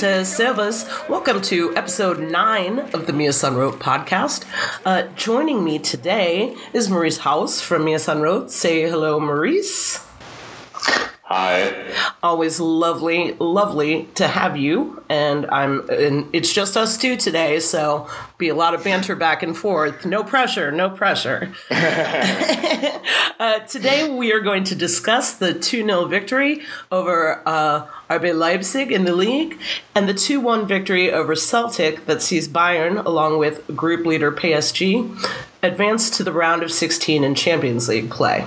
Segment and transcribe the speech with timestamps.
[0.00, 0.22] Hallo
[0.54, 4.46] Leute, Welcome to episode 9 of the Mia San Rot podcast.
[4.82, 8.50] Uh, joining me today is Maurice Hauss from Mia San Rot.
[8.50, 9.98] Say hello, Maurice.
[11.24, 11.79] Hi.
[12.22, 15.02] Always lovely, lovely to have you.
[15.08, 19.42] And I'm, and it's just us two today, so be a lot of banter back
[19.42, 20.04] and forth.
[20.04, 21.50] No pressure, no pressure.
[21.70, 26.60] uh, today we are going to discuss the 2 0 victory
[26.92, 29.58] over uh, RB Leipzig in the league
[29.94, 35.26] and the 2 1 victory over Celtic that sees Bayern, along with group leader PSG,
[35.62, 38.46] advance to the round of 16 in Champions League play.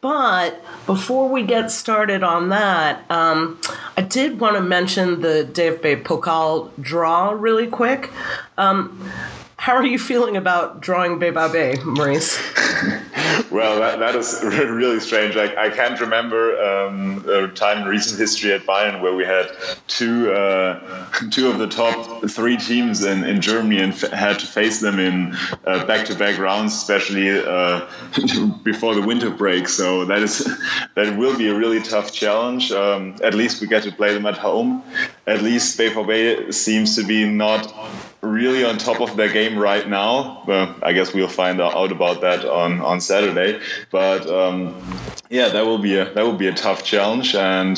[0.00, 3.60] But before we get started on that, um,
[3.96, 8.10] I did want to mention the Dave DFB Pokal draw really quick.
[8.56, 9.10] Um,
[9.56, 12.38] how are you feeling about drawing Bebabe, Maurice?
[13.50, 15.36] well, that, that is really strange.
[15.36, 19.50] I, I can't remember um, a time in recent history at Bayern where we had
[19.86, 24.46] two uh, two of the top three teams in, in Germany and f- had to
[24.46, 27.86] face them in back to back rounds, especially uh,
[28.62, 29.68] before the winter break.
[29.68, 30.38] So that is
[30.94, 32.72] that will be a really tough challenge.
[32.72, 34.82] Um, at least we get to play them at home.
[35.26, 37.72] At least BVB seems to be not
[38.20, 40.42] really on top of their game right now.
[40.46, 43.60] Well, I guess we'll find out about that on, on Saturday.
[43.90, 44.74] But um,
[45.30, 47.76] yeah, that will be a that will be a tough challenge, and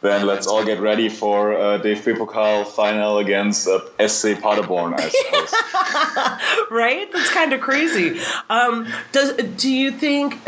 [0.00, 4.94] then let's all get ready for uh, DFB final against uh, SC Paderborn.
[4.94, 6.68] I suppose.
[6.70, 7.10] right?
[7.12, 8.20] That's kind of crazy.
[8.48, 10.38] Um, does do you think?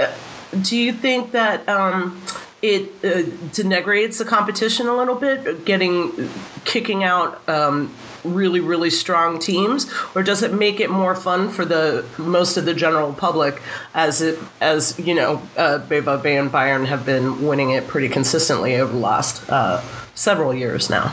[0.61, 1.69] Do you think that?
[1.69, 2.21] Um,
[2.63, 6.31] it uh, denigrates the competition a little bit, getting
[6.65, 7.93] kicking out um,
[8.25, 12.65] really really strong teams, or does it make it more fun for the most of
[12.65, 13.61] the general public
[13.95, 18.09] as it as you know uh, Beva Bay and Bayern have been winning it pretty
[18.09, 19.83] consistently over the last uh,
[20.15, 21.13] several years now.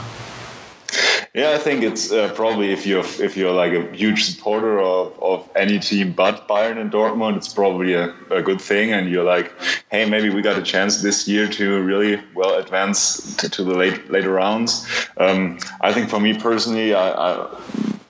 [1.39, 5.17] Yeah, I think it's uh, probably if you're if you're like a huge supporter of,
[5.23, 8.91] of any team but Bayern and Dortmund, it's probably a, a good thing.
[8.91, 9.53] And you're like,
[9.89, 13.73] hey, maybe we got a chance this year to really well advance to, to the
[13.73, 14.85] late later rounds.
[15.15, 17.47] Um, I think for me personally, I, I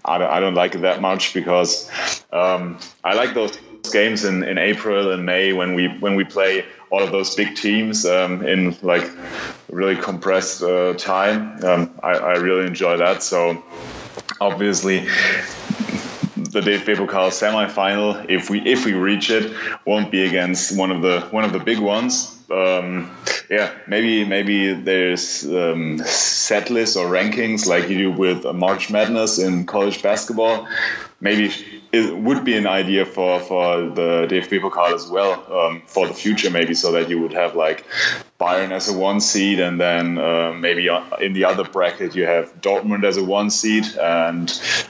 [0.06, 1.88] I don't like it that much because
[2.34, 3.56] um, I like those
[3.92, 7.56] games in, in April and May when we when we play all of those big
[7.56, 9.10] teams um, in like
[9.72, 11.64] really compressed uh, time.
[11.64, 13.22] Um, I, I really enjoy that.
[13.24, 13.64] So
[14.42, 19.54] obviously the DFB Pokal semifinal, if we if we reach it,
[19.86, 22.39] won't be against one of the one of the big ones.
[22.52, 23.12] Um,
[23.50, 29.40] yeah, maybe maybe there's um, set lists or rankings like you do with March Madness
[29.40, 30.68] in college basketball.
[31.22, 31.52] Maybe
[31.92, 36.14] it would be an idea for for the DFB Pokal as well um, for the
[36.14, 37.86] future, maybe so that you would have like
[38.40, 40.88] Bayern as a one seed, and then uh, maybe
[41.20, 44.48] in the other bracket you have Dortmund as a one seed, and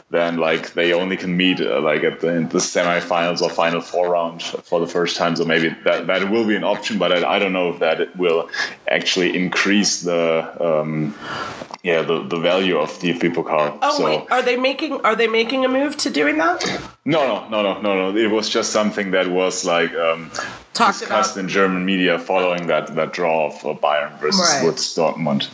[0.09, 4.09] then like they only can meet uh, like at the, the semifinals or final four
[4.11, 5.35] round for the first time.
[5.35, 8.01] So maybe that that will be an option, but I, I don't know if that
[8.01, 8.49] it will
[8.87, 10.21] actually increase the
[10.59, 11.15] um,
[11.83, 13.77] yeah the, the value of the Pokal.
[13.81, 16.65] Oh so, wait, are they making are they making a move to doing that?
[17.05, 18.17] No, no, no, no, no, no.
[18.17, 20.31] It was just something that was like um,
[20.73, 21.43] Talked discussed about.
[21.43, 24.73] in German media following that that draw of uh, Bayern versus right.
[24.75, 25.49] Dortmund.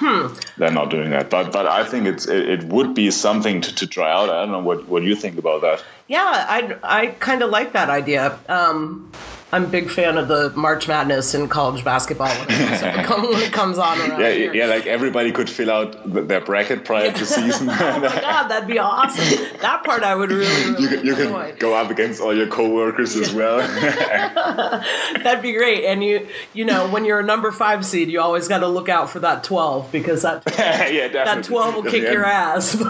[0.00, 0.34] Hmm.
[0.56, 3.74] They're not doing that, but but I think it's it, it, would be something to,
[3.74, 4.30] to try out.
[4.30, 5.84] I don't know what what you think about that.
[6.08, 8.38] Yeah, I I kind of like that idea.
[8.48, 9.12] Um,
[9.52, 13.42] I'm a big fan of the March Madness in college basketball when it comes, when
[13.42, 14.54] it comes on around yeah, here.
[14.54, 15.96] Yeah, like everybody could fill out
[16.28, 17.68] their bracket prior to season.
[17.68, 19.48] oh my god, that'd be awesome.
[19.60, 21.16] That part I would really, really You, can, you
[21.58, 23.22] go up against all your coworkers yeah.
[23.22, 23.58] as well.
[25.22, 25.84] that'd be great.
[25.84, 28.88] And you, you know, when you're a number five seed, you always got to look
[28.88, 30.58] out for that 12 because that 12,
[30.92, 32.74] yeah, that 12 will kick your ass.
[32.74, 32.84] and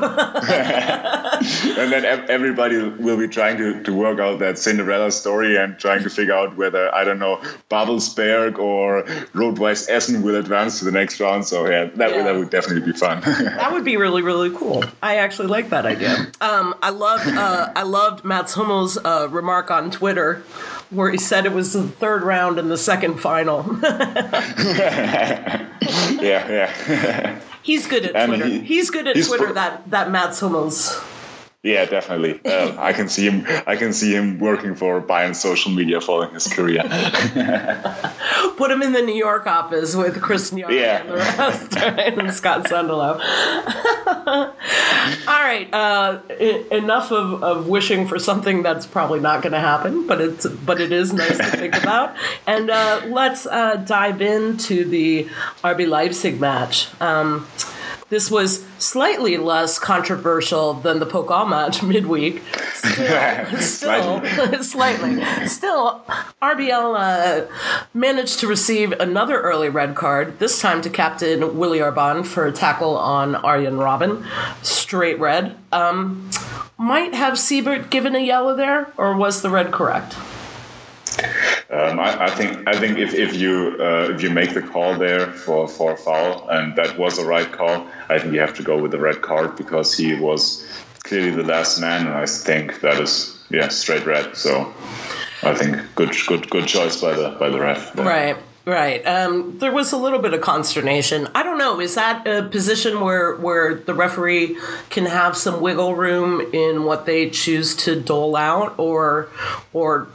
[1.90, 6.10] then everybody will be trying to, to work out that Cinderella story and trying to
[6.10, 9.04] figure out out whether I don't know Babelsberg or
[9.34, 11.46] Rot-Weiss Essen will advance to the next round.
[11.46, 12.22] So yeah, that, yeah.
[12.24, 13.20] that would definitely be fun.
[13.24, 14.84] that would be really really cool.
[15.02, 16.30] I actually like that idea.
[16.40, 20.42] Um, I loved uh, I loved Mats Hummel's uh, remark on Twitter
[20.90, 23.64] where he said it was the third round and the second final.
[23.82, 25.68] yeah,
[26.20, 27.40] yeah.
[27.62, 28.46] He's good at Twitter.
[28.46, 29.52] He, he's good at Twitter.
[29.52, 31.00] that that Mats Hummels.
[31.62, 32.40] Yeah, definitely.
[32.42, 33.44] Uh, I can see him.
[33.66, 36.82] I can see him working for Bayern social media following his career.
[38.56, 41.00] Put him in the New York office with Chris New yeah.
[41.00, 43.20] and the rest, and Scott Sunderland.
[45.26, 45.68] All right.
[45.72, 46.20] Uh,
[46.70, 50.80] enough of, of wishing for something that's probably not going to happen, but it's but
[50.80, 52.16] it is nice to think about.
[52.46, 55.24] And uh, let's uh, dive into the
[55.62, 56.88] RB Leipzig match.
[57.02, 57.46] Um,
[58.10, 62.42] this was slightly less controversial than the Pokal match midweek.
[62.74, 65.24] Still, still slightly.
[65.46, 66.04] Still,
[66.42, 67.46] RBL uh,
[67.94, 72.52] managed to receive another early red card, this time to captain Willi Orban for a
[72.52, 74.26] tackle on Arjen Robben.
[74.62, 75.56] Straight red.
[75.72, 76.28] Um,
[76.76, 80.16] might have Siebert given a yellow there, or was the red correct?
[81.70, 84.98] Um, I, I, think I think if, if you uh, if you make the call
[84.98, 88.54] there for, for a foul and that was a right call, I think you have
[88.54, 90.66] to go with the red card because he was
[91.04, 94.36] clearly the last man, and I think that is yeah straight red.
[94.36, 94.74] So
[95.44, 97.96] I think good good good choice by the by the ref.
[97.96, 98.36] Right.
[98.70, 99.04] Right.
[99.04, 101.26] Um, there was a little bit of consternation.
[101.34, 101.80] I don't know.
[101.80, 104.56] Is that a position where where the referee
[104.90, 109.28] can have some wiggle room in what they choose to dole out, or
[109.72, 110.06] or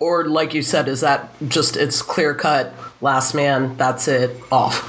[0.00, 3.76] or like you said, is that just it's clear cut last man?
[3.76, 4.82] That's it off.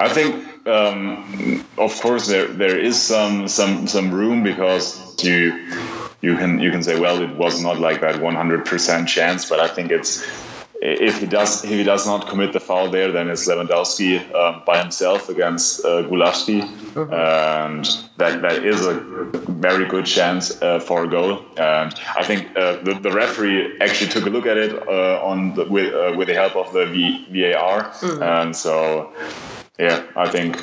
[0.00, 0.48] I think.
[0.66, 5.68] Um, of course, there there is some some some room because you
[6.20, 9.68] you can you can say well it was not like that 100% chance, but I
[9.68, 10.24] think it's
[10.82, 14.62] if he does if he does not commit the foul there, then it's Lewandowski um,
[14.66, 17.12] by himself against uh, Gulácsi, mm-hmm.
[17.14, 17.84] and
[18.16, 21.44] that that is a very good chance uh, for a goal.
[21.56, 25.54] And I think uh, the, the referee actually took a look at it uh, on
[25.54, 28.22] the, with uh, with the help of the v, VAR, mm-hmm.
[28.22, 29.12] and so
[29.78, 30.56] yeah, I think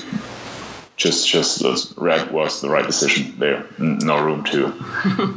[1.00, 3.66] just just the red was the right decision there.
[3.78, 4.74] No room to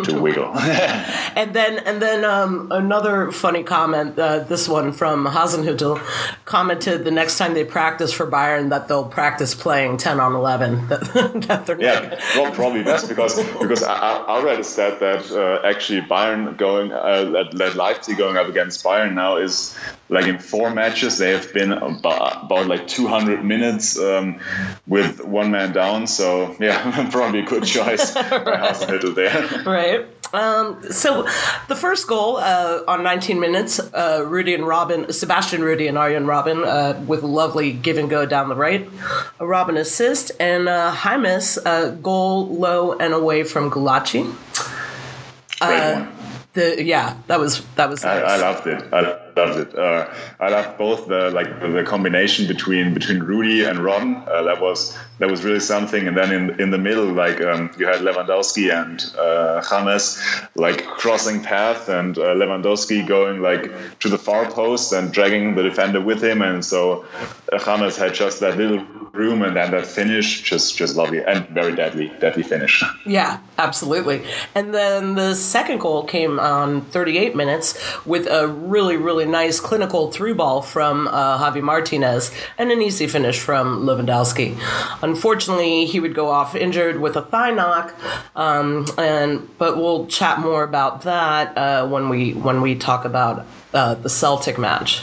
[0.05, 0.53] to wiggle.
[0.59, 4.19] and then and then um, another funny comment.
[4.19, 6.03] Uh, this one from Hasenhüttl
[6.45, 10.89] commented the next time they practice for Bayern that they'll practice playing ten on eleven.
[11.33, 15.67] That, that yeah, well, probably best because because I, I read a stat that uh,
[15.67, 19.77] actually Bayern going uh, that Leipzig going up against Bayern now is
[20.13, 24.41] like in four matches they have been about, about like 200 minutes um,
[24.87, 29.15] with one man down so yeah probably a good choice right.
[29.15, 31.25] there right um, so
[31.69, 36.25] the first goal uh, on 19 minutes, uh, Rudy and Robben, Sebastian Rudy and Arjen
[36.25, 38.89] Robben uh, with lovely give and go down the right,
[39.39, 44.35] a Robben assist, and uh, James uh, goal low and away from Gulacsi.
[45.61, 46.07] Great uh.
[46.55, 48.05] The yeah, that was that was.
[48.05, 48.23] Nice.
[48.23, 48.93] I, I loved it.
[48.93, 49.01] I,
[49.35, 49.79] loved it.
[49.79, 54.17] Uh, I loved both the like the combination between between Rudy and Ron.
[54.29, 56.09] Uh, that was that was really something.
[56.09, 60.21] And then in in the middle, like um, you had Lewandowski and uh, James
[60.57, 63.71] like crossing path, and uh, Lewandowski going like
[64.01, 66.43] to the far post and dragging the defender with him.
[66.43, 67.05] And so
[67.53, 71.47] uh, James had just that little room, and then that finish just just lovely and
[71.51, 72.83] very deadly, deadly finish.
[73.07, 74.25] Yeah, absolutely.
[74.57, 80.11] And then the second goal came on 38 minutes with a really really nice clinical
[80.11, 84.59] through ball from uh, Javi Martinez and an easy finish from Lewandowski.
[85.13, 87.95] Unfortunately, he would go off injured with a thigh knock,
[88.35, 93.45] um, and but we'll chat more about that uh, when we when we talk about
[93.75, 95.03] uh, the Celtic match.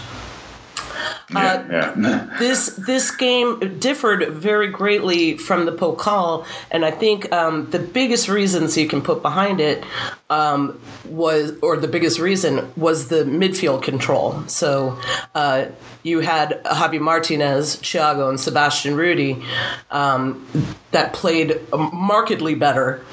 [1.35, 7.69] Uh, yeah, this this game differed very greatly from the Pokal, and I think um,
[7.69, 9.83] the biggest reasons you can put behind it
[10.29, 14.43] um, was, or the biggest reason was the midfield control.
[14.47, 14.99] So
[15.35, 15.65] uh,
[16.01, 19.43] you had Javi Martinez, Thiago, and Sebastian Rudy
[19.91, 20.47] um,
[20.91, 23.03] that played markedly better.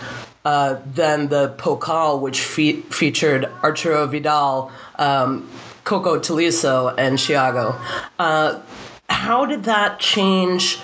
[0.44, 5.50] Uh, than the Pokal, which fe- featured Arturo Vidal, um,
[5.86, 7.80] Coco Tolisso and Thiago.
[8.18, 8.60] Uh,
[9.08, 10.80] how did that change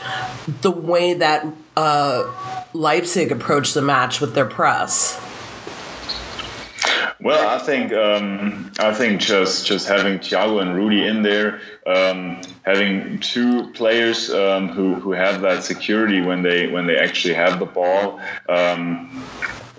[0.63, 1.45] the way that
[1.77, 5.21] uh, Leipzig approached the match with their press?
[7.21, 12.41] Well, I think um, I think just just having Thiago and Rudy in there, um,
[12.63, 17.59] having two players um, who who have that security when they when they actually have
[17.59, 18.21] the ball.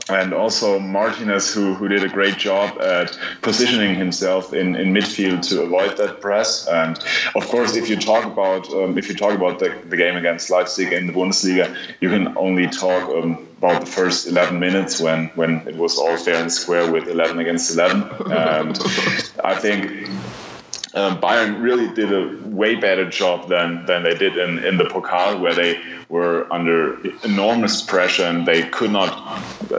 [0.09, 5.47] And also Martinez, who, who did a great job at positioning himself in, in midfield
[5.49, 6.67] to avoid that press.
[6.67, 6.99] And
[7.35, 10.49] of course, if you talk about um, if you talk about the, the game against
[10.49, 15.27] Leipzig in the Bundesliga, you can only talk um, about the first 11 minutes when
[15.35, 18.31] when it was all fair and square with 11 against 11.
[18.31, 18.77] And
[19.41, 20.09] I think
[20.93, 24.83] um, Bayern really did a way better job than than they did in, in the
[24.83, 29.11] Pokal, where they were under enormous pressure and they could not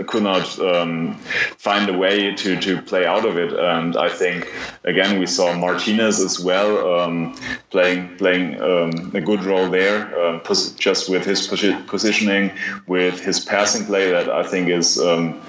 [0.06, 1.14] could not um,
[1.58, 3.52] find a way to to play out of it.
[3.52, 4.52] And I think
[4.82, 7.36] again we saw Martinez as well um,
[7.70, 10.42] playing playing um, a good role there, um,
[10.76, 12.50] just with his positioning,
[12.88, 15.40] with his passing play that I think is um,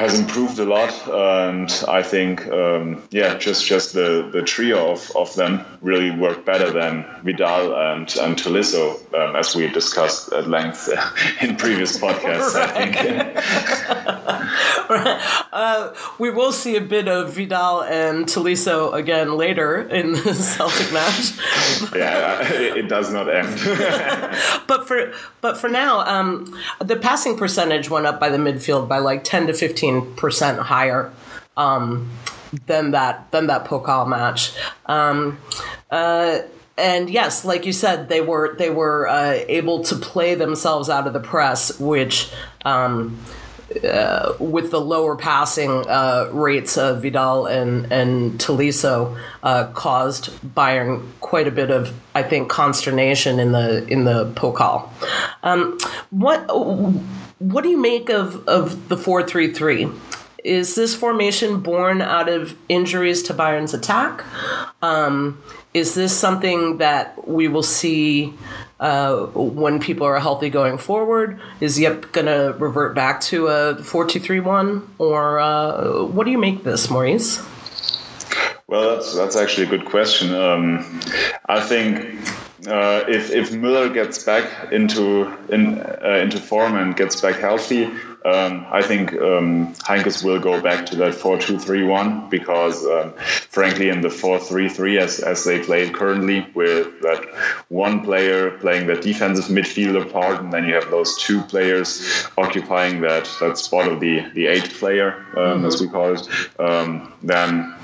[0.00, 5.12] has improved a lot, and I think um, yeah, just just the, the trio of,
[5.14, 10.48] of them really worked better than Vidal and and Tolisso, um, as we discussed at
[10.48, 10.88] length
[11.42, 12.56] in previous podcasts.
[12.56, 12.96] I think.
[15.52, 20.92] uh, we will see a bit of Vidal and Tolisso again later in the Celtic
[20.92, 21.38] match.
[21.94, 23.46] yeah, it, it, does not end.
[24.66, 28.98] but for but for now, um, the passing percentage went up by the midfield by
[28.98, 31.12] like ten to fifteen percent higher
[31.56, 32.10] um,
[32.66, 34.52] than that than that Pokal match.
[34.86, 35.38] Um,
[35.88, 36.40] uh,
[36.76, 41.06] and yes, like you said, they were they were uh, able to play themselves out
[41.06, 42.32] of the press, which.
[42.64, 43.20] Um,
[43.84, 51.06] uh, with the lower passing uh, rates of Vidal and and Tolisso uh, caused Bayern
[51.20, 54.88] quite a bit of I think consternation in the in the Pokal.
[55.42, 55.78] Um,
[56.10, 56.46] what
[57.40, 59.88] what do you make of, of the 433?
[60.44, 64.24] Is this formation born out of injuries to Bayern's attack?
[64.82, 65.42] Um,
[65.74, 68.34] is this something that we will see
[68.80, 71.38] uh, when people are healthy going forward?
[71.60, 74.94] Is Jupp going to revert back to a 4 2 3 1?
[74.98, 77.40] Or uh, what do you make this, Maurice?
[78.66, 80.34] Well, that's, that's actually a good question.
[80.34, 81.00] Um,
[81.46, 82.18] I think
[82.66, 87.84] uh, if if Müller gets back into in, uh, into form and gets back healthy,
[88.24, 92.84] um, I think um, Heynckes will go back to that four two three one because,
[92.86, 97.24] um, frankly, in the four three three as as they play currently, with that
[97.68, 103.00] one player playing the defensive midfielder part, and then you have those two players occupying
[103.00, 105.64] that that spot of the the eight player, um, mm-hmm.
[105.66, 107.74] as we call it, um, then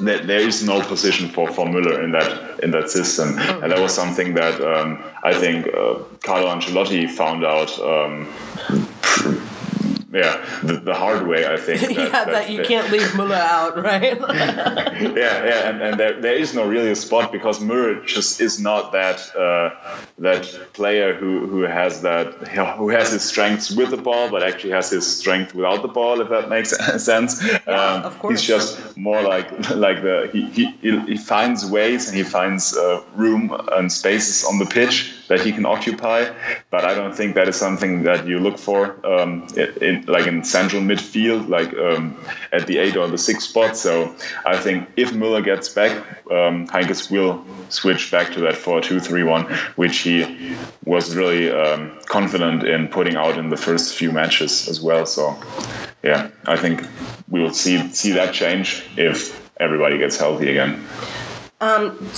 [0.00, 3.60] there is no position for, for Müller in that in that system, oh.
[3.62, 8.26] and that was something that um, I think uh, Carlo Ancelotti found out um,
[10.12, 11.80] yeah, the, the, hard way, I think.
[11.86, 14.18] That, yeah, that, that you that, can't leave Müller out, right?
[14.20, 18.60] yeah, yeah, and, and there, there is no really a spot because Müller just is
[18.60, 19.70] not that uh,
[20.18, 20.44] that
[20.74, 22.34] player who, who has that
[22.76, 26.20] who has his strengths with the ball, but actually has his strength without the ball,
[26.20, 26.70] if that makes
[27.02, 27.44] sense.
[27.44, 28.40] Yeah, um, of course.
[28.40, 33.02] He's just more like like the he, he, he finds ways and he finds uh,
[33.14, 36.32] room and spaces on the pitch that he can occupy,
[36.70, 40.44] but I don't think that is something that you look for um, in, like in
[40.44, 42.16] central midfield, like um,
[42.52, 43.76] at the eight or the six spot.
[43.76, 44.14] So
[44.44, 45.92] I think if Müller gets back,
[46.30, 52.88] um, Heynckes will switch back to that 4-2-3-1, which he was really um, confident in
[52.88, 55.06] putting out in the first few matches as well.
[55.06, 55.36] So
[56.02, 56.84] yeah, I think
[57.28, 60.84] we will see see that change if everybody gets healthy again.
[61.60, 62.10] Um,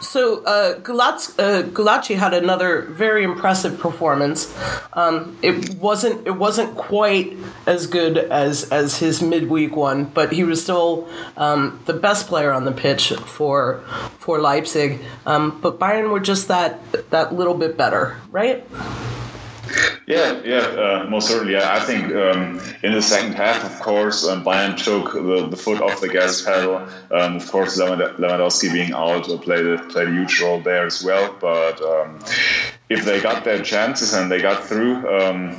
[0.00, 4.54] so uh, Gulácsi, uh, had another very impressive performance.
[4.92, 7.36] Um, it wasn't it wasn't quite
[7.66, 12.52] as good as as his midweek one, but he was still um, the best player
[12.52, 13.80] on the pitch for
[14.18, 15.00] for Leipzig.
[15.26, 18.64] Um, but Bayern were just that that little bit better, right?
[20.06, 21.56] Yeah, yeah, uh, most certainly.
[21.56, 25.80] I think um, in the second half, of course, um, Bayern took the, the foot
[25.80, 26.76] off the gas pedal.
[27.10, 31.36] Um, of course, Lewandowski being out played a, played a huge role there as well.
[31.40, 32.18] But um,
[32.88, 35.56] if they got their chances and they got through, um,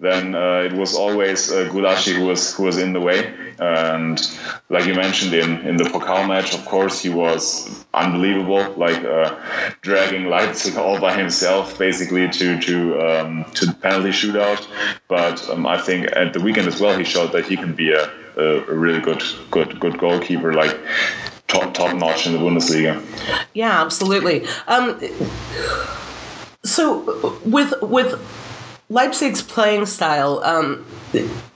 [0.00, 3.32] then uh, it was always uh, Gulacsi who was who was in the way.
[3.58, 4.20] And
[4.68, 9.38] like you mentioned in, in the Pokal match, of course, he was unbelievable, like uh,
[9.82, 14.66] dragging Leipzig all by himself, basically to to um, to the penalty shootout.
[15.08, 17.92] But um, I think at the weekend as well, he showed that he can be
[17.92, 20.76] a, a really good good good goalkeeper, like
[21.46, 23.02] top top notch in the Bundesliga.
[23.54, 24.46] Yeah, absolutely.
[24.66, 24.98] Um,
[26.64, 28.18] so with with
[28.88, 30.84] Leipzig's playing style, um,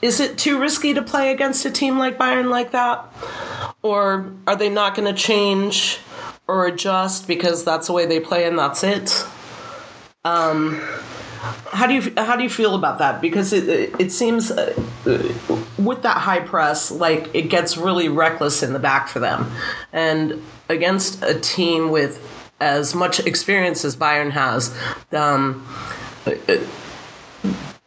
[0.00, 3.04] is it too risky to play against a team like Bayern like that?
[3.82, 5.98] Or are they not going to change
[6.46, 9.26] or adjust because that's the way they play and that's it?
[10.24, 10.80] Um,
[11.72, 13.20] how do you how do you feel about that?
[13.20, 14.74] Because it it seems uh,
[15.78, 19.50] with that high press, like it gets really reckless in the back for them,
[19.92, 22.20] and against a team with
[22.60, 24.74] as much experience as Bayern has,
[25.12, 25.66] um,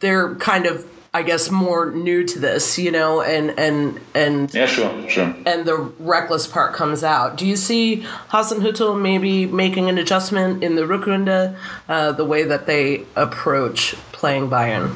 [0.00, 4.66] they're kind of I guess more new to this, you know, and and and yeah,
[4.66, 5.34] sure, sure.
[5.44, 7.36] And the reckless part comes out.
[7.36, 11.56] Do you see Hasenhüttl maybe making an adjustment in the Rückrunde,
[11.88, 14.94] uh, the way that they approach playing Bayern?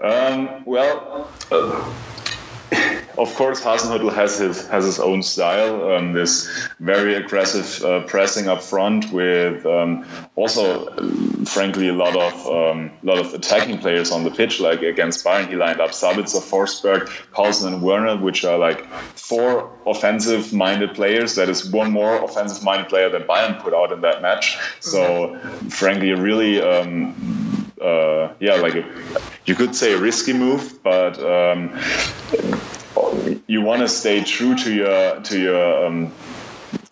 [0.00, 1.30] Um, well.
[1.52, 1.92] Uh,
[3.16, 5.92] of course, Hasenhüttl has his has his own style.
[5.92, 6.48] Um, this
[6.80, 10.04] very aggressive uh, pressing up front, with um,
[10.36, 10.86] also,
[11.44, 14.60] frankly, a lot of um, lot of attacking players on the pitch.
[14.60, 18.84] Like against Bayern, he lined up Sabitzer, Forsberg, Poulsen, and Werner, which are like
[19.16, 21.36] four offensive-minded players.
[21.36, 24.58] That is one more offensive-minded player than Bayern put out in that match.
[24.80, 26.60] So, frankly, a really.
[26.60, 27.42] Um,
[27.80, 28.84] uh, yeah, like a,
[29.44, 31.78] you could say a risky move, but um,
[33.46, 36.16] you want to stay true to your to your um,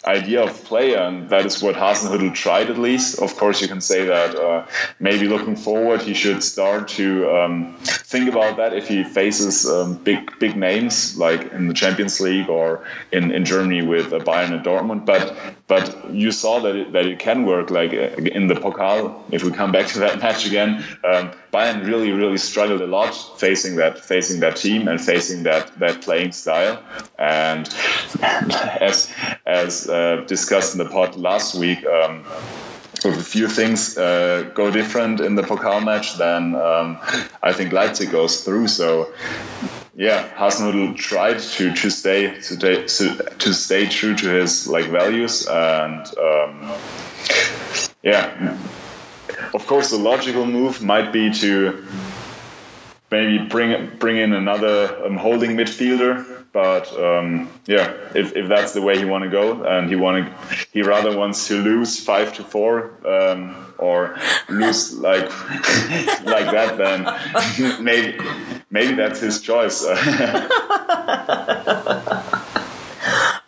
[0.05, 3.21] idea of play, and that is what Hasenhüttl tried at least.
[3.21, 4.67] Of course, you can say that uh,
[4.99, 9.95] maybe looking forward, he should start to um, think about that if he faces um,
[9.95, 14.53] big big names like in the Champions League or in, in Germany with uh, Bayern
[14.53, 15.07] and Dortmund.
[15.07, 17.71] But but you saw that it, that it can work.
[17.71, 21.87] Like uh, in the Pokal, if we come back to that match again, um, Bayern
[21.87, 26.33] really really struggled a lot facing that facing that team and facing that that playing
[26.33, 26.83] style.
[27.19, 27.69] And
[28.21, 29.13] as
[29.47, 31.85] as uh, discussed in the pod last week.
[31.87, 32.25] Um,
[33.05, 36.99] if a few things uh, go different in the Pokal match, then um,
[37.43, 38.69] I think Leipzig goes through.
[38.69, 39.13] So,
[39.95, 42.87] yeah, Hasenhüttl tried to to stay to,
[43.39, 46.73] to stay true to his like values, and um,
[48.03, 48.57] yeah,
[49.55, 51.85] of course, the logical move might be to
[53.13, 58.83] maybe bring bring in another um, holding midfielder but um, yeah, if, if that's the
[58.83, 62.35] way he want to go, and he want to, he rather wants to lose five
[62.35, 64.19] to four um, or
[64.51, 65.25] lose like
[66.25, 67.05] like that, then
[67.83, 68.19] maybe
[68.71, 69.83] maybe that's his choice.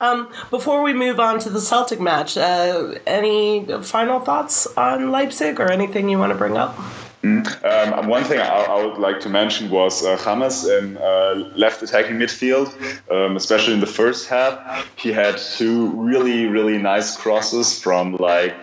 [0.00, 5.60] um, before we move on to the Celtic match, uh, any final thoughts on Leipzig
[5.60, 6.74] or anything you want to bring up?
[7.24, 7.64] Mm.
[7.64, 11.82] Um, one thing I, I, would like to mention was uh, James in uh, left
[11.82, 12.68] attacking midfield,
[13.10, 14.86] um, especially in the first half.
[14.96, 18.54] He had two really, really nice crosses from like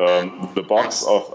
[0.00, 1.32] um, the box of,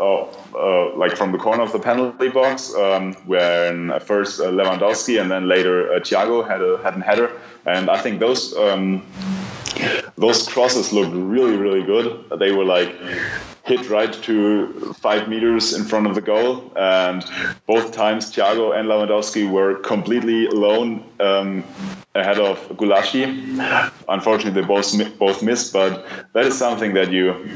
[0.53, 5.31] uh, like from the corner of the penalty box, um, when first uh, Lewandowski and
[5.31, 7.31] then later uh, Thiago had a had a header,
[7.65, 9.03] and I think those um,
[10.17, 12.25] those crosses looked really, really good.
[12.39, 12.95] They were like
[13.67, 16.71] hit right to five meters in front of the goal.
[16.75, 17.23] And
[17.65, 21.65] both times, Thiago and Lewandowski were completely alone um,
[22.15, 23.25] ahead of Gulácsi.
[24.07, 27.49] Unfortunately, they both both missed, but that is something that you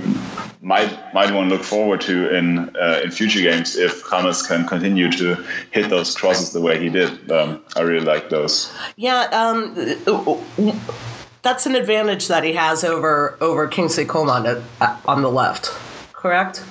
[0.61, 4.67] might might want to look forward to in uh, in future games if James can
[4.67, 7.31] continue to hit those crosses the way he did.
[7.31, 8.71] Um, I really like those.
[8.97, 9.21] Yeah.
[9.31, 9.75] Um,
[11.41, 14.63] that's an advantage that he has over over Kingsley Coman
[15.05, 15.71] on the left
[16.21, 16.63] correct?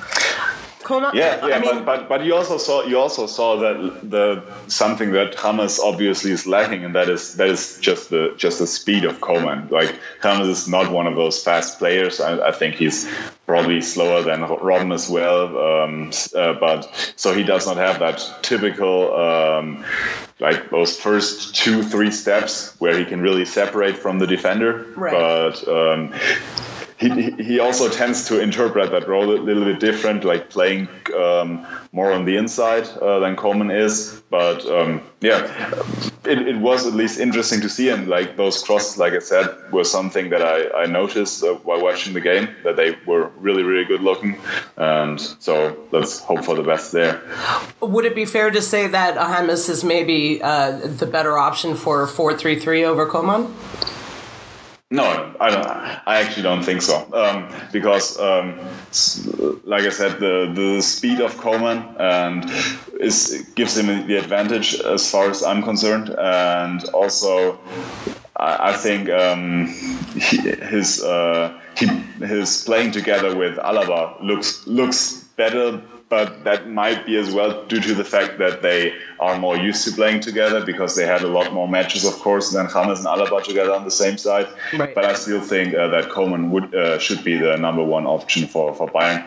[1.14, 4.42] Yeah, yeah, I mean, but, but but you also saw you also saw that the
[4.66, 8.66] something that James obviously is lacking, and that is that is just the just the
[8.66, 9.68] speed of Coman.
[9.70, 12.20] Like James is not one of those fast players.
[12.20, 13.08] I, I think he's
[13.46, 15.58] probably slower than Robben as well.
[15.58, 19.14] Um, uh, but so he does not have that typical.
[19.14, 19.84] Um,
[20.40, 24.86] like those first two, three steps where he can really separate from the defender.
[24.96, 25.12] Right.
[25.12, 26.14] But um,
[27.00, 30.86] he, he also tends to interpret that role a little bit different, like playing
[31.16, 34.22] um, more on the inside uh, than Coman is.
[34.28, 35.82] But um, yeah,
[36.26, 37.88] it, it was at least interesting to see.
[37.88, 41.82] And like those crosses, like I said, were something that I, I noticed uh, while
[41.82, 44.38] watching the game that they were really, really good looking.
[44.76, 47.22] And so let's hope for the best there.
[47.80, 52.06] Would it be fair to say that James is maybe uh, the better option for
[52.06, 53.54] 4 3 3 over Coman?
[54.92, 55.04] No,
[55.38, 55.66] I don't.
[55.66, 57.06] I actually don't think so.
[57.12, 58.58] Um, because, um,
[59.64, 62.44] like I said, the the speed of Coman and
[62.98, 67.60] is gives him the advantage as far as I'm concerned, and also
[68.34, 69.66] I, I think um,
[70.14, 77.06] he, his uh, he, his playing together with Alaba looks looks better but that might
[77.06, 80.66] be as well due to the fact that they are more used to playing together
[80.66, 83.84] because they had a lot more matches, of course, than James and Alaba together on
[83.84, 84.48] the same side.
[84.76, 84.92] Right.
[84.92, 88.48] But I still think uh, that Coman would uh, should be the number one option
[88.48, 89.24] for, for Bayern,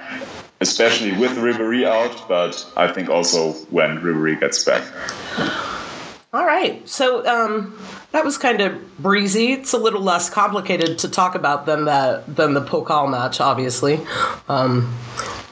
[0.60, 4.84] especially with Ribery out, but I think also when Ribery gets back.
[6.34, 6.88] All right.
[6.90, 7.80] So um,
[8.12, 9.54] that was kind of breezy.
[9.54, 14.02] It's a little less complicated to talk about than the than the Pokal match, obviously.
[14.50, 14.94] Um,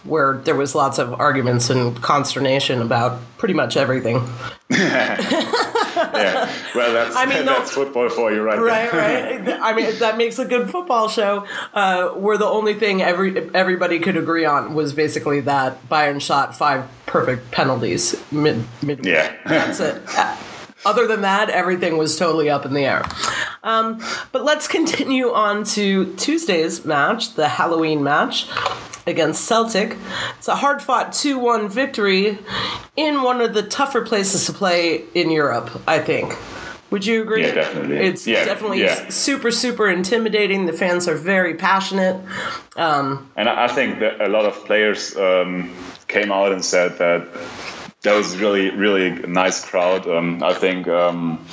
[0.03, 4.21] where there was lots of arguments and consternation about pretty much everything.
[4.71, 8.59] yeah, well, that's I mean, that's no, football for you, right?
[8.59, 9.59] Right, right.
[9.61, 11.45] I mean, that makes a good football show.
[11.73, 16.57] Uh, where the only thing every everybody could agree on was basically that Bayern shot
[16.57, 19.05] five perfect penalties mid mid.
[19.05, 20.01] Yeah, that's it.
[20.85, 23.03] other than that, everything was totally up in the air.
[23.63, 28.47] Um, but let's continue on to Tuesday's match, the Halloween match
[29.07, 29.97] against Celtic.
[30.37, 32.37] It's a hard fought 2 1 victory
[32.95, 36.37] in one of the tougher places to play in Europe, I think.
[36.91, 37.43] Would you agree?
[37.43, 37.97] Yeah, definitely.
[37.97, 39.07] It's yeah, definitely yeah.
[39.09, 40.65] super, super intimidating.
[40.65, 42.21] The fans are very passionate.
[42.75, 45.73] Um, and I think that a lot of players um,
[46.09, 47.29] came out and said that
[48.01, 50.05] that was really, really a nice crowd.
[50.05, 51.45] Um, I think um,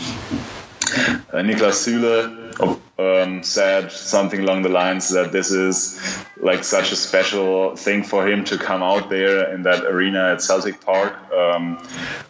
[1.33, 6.01] uh, Niklas Süle um, said something along the lines that this is
[6.37, 10.43] like such a special thing for him to come out there in that arena at
[10.43, 11.79] Celtic Park um,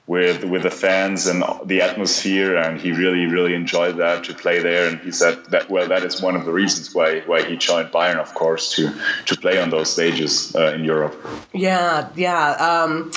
[0.07, 4.61] with with the fans and the atmosphere, and he really really enjoyed that to play
[4.61, 4.89] there.
[4.89, 7.91] And he said that well, that is one of the reasons why why he joined
[7.91, 8.93] Bayern, of course, to
[9.27, 11.17] to play on those stages uh, in Europe.
[11.53, 12.51] Yeah, yeah.
[12.53, 13.11] Um,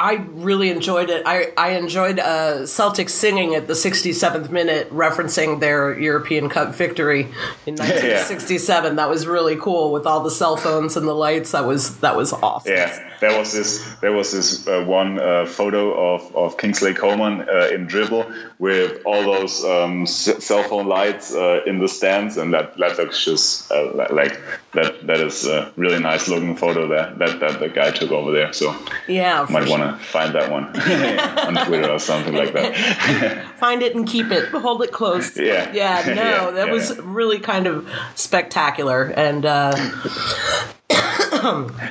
[0.00, 1.24] I really enjoyed it.
[1.26, 7.22] I, I enjoyed uh, Celtics singing at the 67th minute, referencing their European Cup victory
[7.66, 8.92] in 1967.
[8.92, 8.94] Yeah.
[8.94, 11.50] That was really cool with all the cell phones and the lights.
[11.50, 12.72] That was that was awesome.
[12.72, 17.48] Yeah, there was this there was this uh, one uh, photo of, of Kingsley Coman
[17.48, 22.54] uh, in dribble with all those um, cell phone lights uh, in the stands, and
[22.54, 24.40] that that looks just uh, like
[24.74, 28.32] that that is a really nice looking photo there that that the guy took over
[28.32, 28.52] there.
[28.52, 28.76] So
[29.06, 33.46] yeah, might want to find that one on Twitter or something like that.
[33.58, 35.36] find it and keep it, hold it close.
[35.36, 37.02] Yeah, yeah, no, yeah, that yeah, was yeah.
[37.04, 39.74] really kind of spectacular, and uh,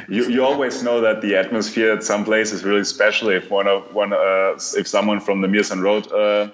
[0.10, 3.68] you, you always know that the atmosphere at some place is really special if one
[3.68, 6.50] of one uh, if someone from the Mia San Rot uh,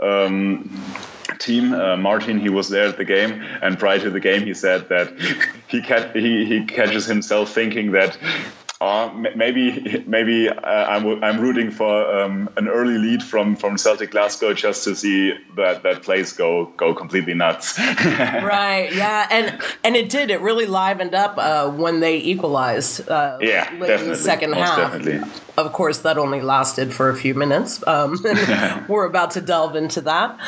[0.00, 0.70] um,
[1.38, 4.54] team, uh, Martin, he was there at the game, and prior to the game, he
[4.54, 5.12] said that
[5.68, 8.18] he, he, he catches himself thinking that
[8.80, 14.12] uh, maybe maybe uh, I'm, I'm rooting for um, an early lead from, from Celtic
[14.12, 17.78] Glasgow just to see that that place go go completely nuts.
[17.78, 18.88] right.
[18.92, 19.26] Yeah.
[19.30, 20.30] And and it did.
[20.30, 23.08] It really livened up uh, when they equalized.
[23.08, 23.64] Uh, yeah.
[23.64, 23.94] Definitely.
[23.94, 24.92] in the second half.
[24.92, 25.28] Definitely.
[25.58, 27.84] Of course, that only lasted for a few minutes.
[27.84, 28.16] Um,
[28.88, 30.38] we're about to delve into that.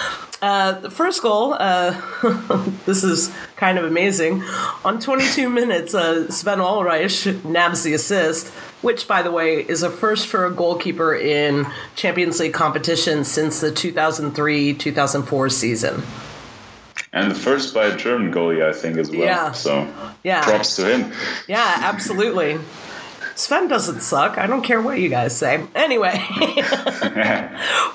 [0.40, 2.00] Uh, the first goal, uh,
[2.86, 4.44] this is kind of amazing.
[4.84, 8.50] On 22 minutes, uh, Sven Ulreich nabs the assist,
[8.82, 13.60] which, by the way, is a first for a goalkeeper in Champions League competition since
[13.60, 16.04] the 2003 2004 season.
[17.12, 19.20] And the first by a German goalie, I think, as well.
[19.22, 19.50] Yeah.
[19.50, 19.92] So,
[20.22, 20.44] yeah.
[20.44, 21.12] props to him.
[21.48, 22.60] Yeah, absolutely.
[23.40, 24.36] Sven doesn't suck.
[24.36, 25.66] I don't care what you guys say.
[25.74, 26.12] Anyway,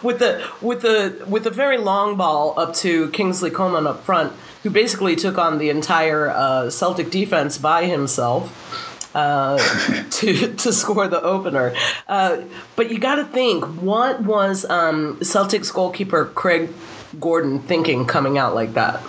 [0.02, 4.34] with the with the with the very long ball up to Kingsley Coman up front,
[4.64, 8.92] who basically took on the entire uh, Celtic defense by himself.
[9.14, 9.58] Uh,
[10.10, 11.74] to to score the opener,
[12.08, 12.42] uh,
[12.76, 16.70] but you got to think what was um, Celtics goalkeeper Craig
[17.18, 19.02] Gordon thinking coming out like that?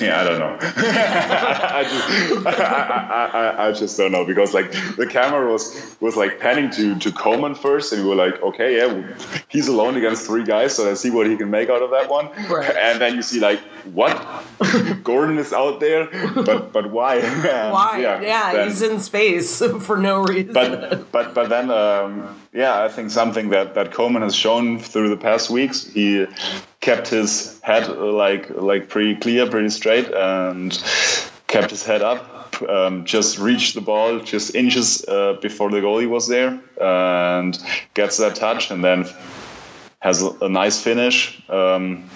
[0.00, 0.58] Yeah, I don't know.
[0.60, 6.40] I, just, I, I, I, just don't know because like the camera was was like
[6.40, 9.16] panning to to Coman first, and we were like, okay, yeah,
[9.48, 12.08] he's alone against three guys, so let's see what he can make out of that
[12.08, 12.30] one.
[12.48, 12.74] Right.
[12.74, 13.60] And then you see like,
[13.92, 14.16] what?
[15.02, 17.20] Gordon is out there, but but why?
[17.20, 17.98] why?
[18.02, 20.52] Yeah, yeah then, he's in space for no reason.
[20.52, 25.08] But but but then um, yeah, I think something that that Coman has shown through
[25.08, 26.26] the past weeks, he
[26.80, 30.70] kept his head like like pretty clear, pretty straight, and
[31.46, 32.28] kept his head up.
[32.68, 37.58] Um, just reached the ball just inches uh, before the goalie was there, and
[37.94, 39.06] gets that touch, and then
[40.00, 41.42] has a, a nice finish.
[41.48, 42.10] Um,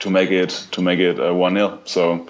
[0.00, 2.26] to make it to make it uh, one 0 So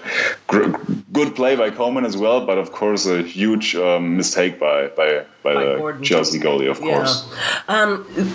[0.47, 0.75] gr-
[1.11, 5.25] good play by Coman as well, but of course a huge um, mistake by by
[5.43, 6.03] by, by the Gordon.
[6.03, 6.95] Chelsea goalie, of yeah.
[6.95, 7.33] course.
[7.67, 8.33] Um,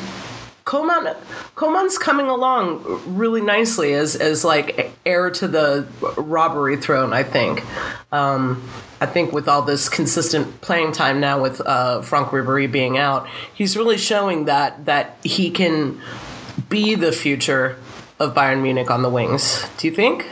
[0.64, 1.14] Coman
[1.54, 7.12] Coman's coming along really nicely as as like heir to the Ribery throne.
[7.12, 7.64] I think.
[8.12, 12.96] Um, I think with all this consistent playing time now, with uh, Franck Ribery being
[12.96, 16.00] out, he's really showing that that he can
[16.68, 17.76] be the future
[18.18, 19.66] of Bayern Munich on the wings.
[19.78, 20.26] Do you think?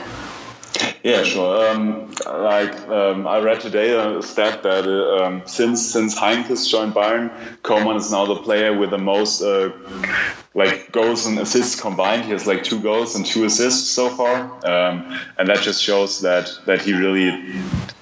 [1.03, 1.69] Yeah, sure.
[1.69, 7.31] Um, like um, I read today a stat that um, since since Heynckes joined Bayern,
[7.61, 9.69] Coman is now the player with the most uh,
[10.55, 12.23] like goals and assists combined.
[12.23, 16.21] He has like two goals and two assists so far, um, and that just shows
[16.21, 17.53] that that he really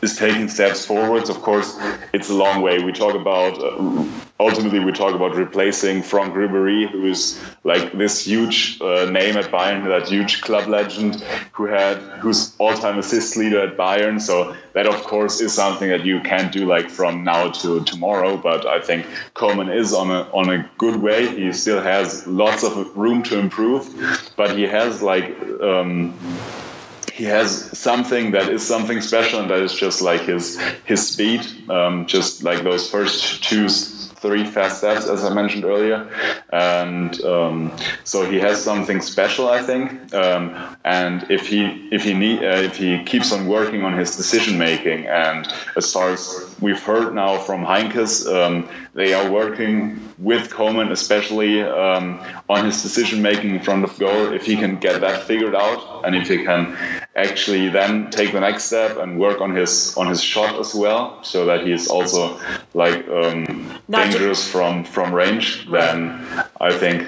[0.01, 1.29] is taking steps forwards.
[1.29, 1.75] Of course,
[2.13, 2.83] it's a long way.
[2.83, 4.05] We talk about uh,
[4.39, 9.45] ultimately we talk about replacing Franck Ribéry, who is like this huge uh, name at
[9.45, 11.15] Bayern, that huge club legend
[11.53, 14.21] who had who's all-time assist leader at Bayern.
[14.21, 18.37] So that of course is something that you can't do like from now to tomorrow.
[18.37, 21.27] But I think Coman is on a on a good way.
[21.27, 23.83] He still has lots of room to improve,
[24.35, 25.25] but he has like.
[25.61, 26.13] Um,
[27.13, 31.41] he has something that is something special, and that is just like his his speed.
[31.69, 33.69] Um, just like those first two
[34.23, 36.09] three fast steps, as I mentioned earlier,
[36.51, 37.71] and um,
[38.03, 40.13] so he has something special, I think.
[40.13, 44.15] Um, and if he if he need, uh, if he keeps on working on his
[44.15, 45.91] decision making, and as
[46.63, 52.81] we've heard now from Heynckes, um, they are working with Coman, especially um, on his
[52.81, 54.33] decision making in front of goal.
[54.33, 56.75] If he can get that figured out, and if he can
[57.15, 61.23] actually then take the next step and work on his on his shot as well,
[61.23, 62.39] so that he is also
[62.73, 66.25] like um, dangerous from from range, then
[66.59, 67.05] I think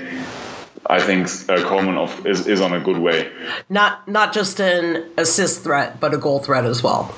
[0.87, 3.31] I think uh, Coman of, is is on a good way.
[3.69, 7.15] Not not just an assist threat, but a goal threat as well.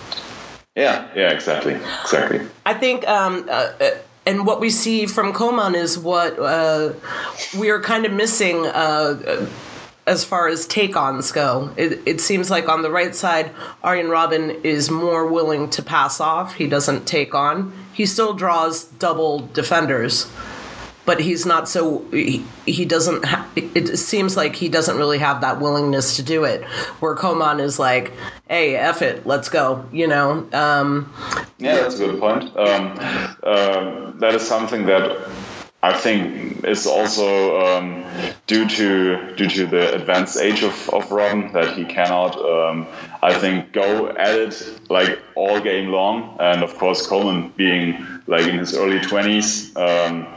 [0.77, 2.39] Yeah, yeah, exactly, exactly.
[2.63, 3.89] I think um, uh, uh
[4.27, 6.93] and what we see from Coman is what uh,
[7.57, 9.47] we are kind of missing uh,
[10.05, 11.71] as far as take ons go.
[11.77, 13.51] It, it, seems like on the right side,
[13.83, 16.55] Arjen Robben is more willing to pass off.
[16.55, 17.71] He doesn't take on.
[17.93, 20.29] He still draws double defenders
[21.07, 25.39] but he's not so he, he doesn't ha- it seems like he doesn't really have
[25.39, 26.65] that willingness to do it.
[26.99, 28.11] Where Coman is like
[28.49, 31.11] hey F it let's go you know um,
[31.57, 32.43] yeah that's a good point.
[32.57, 32.97] Um,
[33.41, 35.29] uh, that is something that
[35.81, 38.03] I think is also um,
[38.45, 42.85] due to due to the advanced age of, of Robben that he cannot um,
[43.23, 46.35] I think go at it like all game long.
[46.41, 50.27] And of course Coman being like in his early 20s um,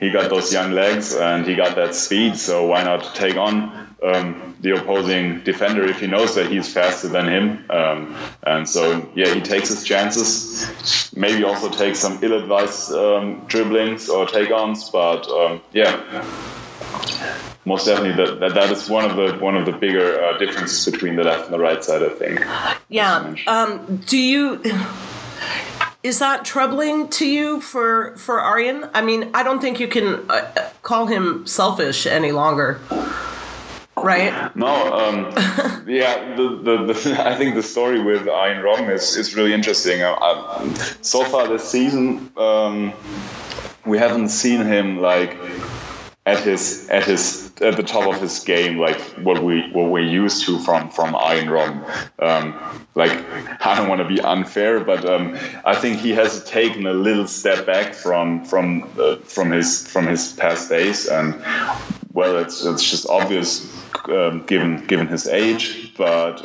[0.00, 2.36] he got those young legs and he got that speed.
[2.36, 7.08] So why not take on um, the opposing defender if he knows that he's faster
[7.08, 7.64] than him?
[7.70, 11.12] Um, and so yeah, he takes his chances.
[11.16, 16.24] Maybe also takes some ill-advised um, dribblings or take-ons, but um, yeah.
[17.64, 20.90] Most definitely, that, that that is one of the one of the bigger uh, differences
[20.90, 22.02] between the left and the right side.
[22.02, 22.40] I think.
[22.88, 23.34] Yeah.
[23.46, 24.62] Um, do you?
[26.08, 28.88] Is that troubling to you for for Arjen?
[28.94, 32.80] I mean, I don't think you can uh, call him selfish any longer.
[33.94, 34.32] Right?
[34.56, 35.16] No, um,
[35.86, 36.34] yeah.
[36.34, 40.02] The, the, the, I think the story with Arjen Robben is, is really interesting.
[40.02, 42.94] I, I, so far this season, um,
[43.84, 45.36] we haven't seen him like
[46.28, 50.10] at his at his at the top of his game, like what we what we're
[50.22, 51.80] used to from from Arjen Robben.
[52.18, 52.44] Um,
[52.94, 53.12] like
[53.64, 57.26] I don't want to be unfair, but um, I think he has taken a little
[57.26, 61.34] step back from from uh, from his from his past days, and
[62.12, 63.50] well, it's it's just obvious
[64.08, 66.44] um, given given his age, but.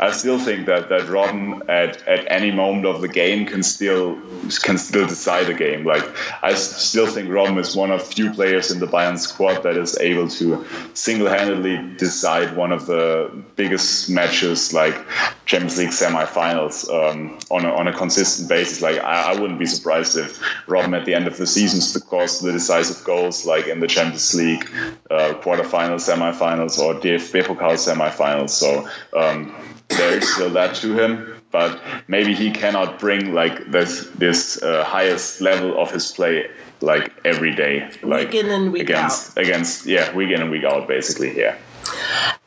[0.00, 4.18] I still think that that Robben at, at any moment of the game can still
[4.62, 5.84] can still decide a game.
[5.84, 6.04] Like
[6.42, 9.98] I still think Robben is one of few players in the Bayern squad that is
[9.98, 14.96] able to single-handedly decide one of the biggest matches, like
[15.44, 18.80] Champions League semi-finals, um, on a, on a consistent basis.
[18.80, 22.40] Like I, I, wouldn't be surprised if Robben at the end of the season scores
[22.40, 24.64] the decisive goals, like in the Champions League
[25.10, 28.56] uh, quarterfinals, semi-finals, or DFB Pokal semi-finals.
[28.56, 28.88] So.
[29.14, 29.54] Um,
[29.96, 34.84] there is still that to him, but maybe he cannot bring like this this uh,
[34.84, 36.50] highest level of his play
[36.80, 39.44] like every day, like week in and week against out.
[39.44, 41.56] against yeah week in and week out basically yeah.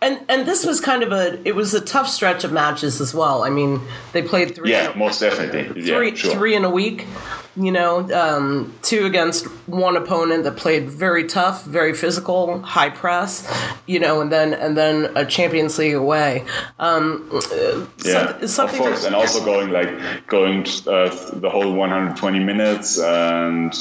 [0.02, 3.14] And and this was kind of a it was a tough stretch of matches as
[3.14, 3.44] well.
[3.44, 4.72] I mean, they played three.
[4.72, 5.82] Yeah, most definitely.
[5.84, 6.34] Three yeah, sure.
[6.34, 7.08] three in a week.
[7.56, 13.48] You know, um, two against one opponent that played very tough, very physical, high press.
[13.86, 16.44] You know, and then and then a Champions League away.
[16.80, 17.30] Um,
[18.04, 23.74] yeah, of course, and also going like going uh, the whole 120 minutes and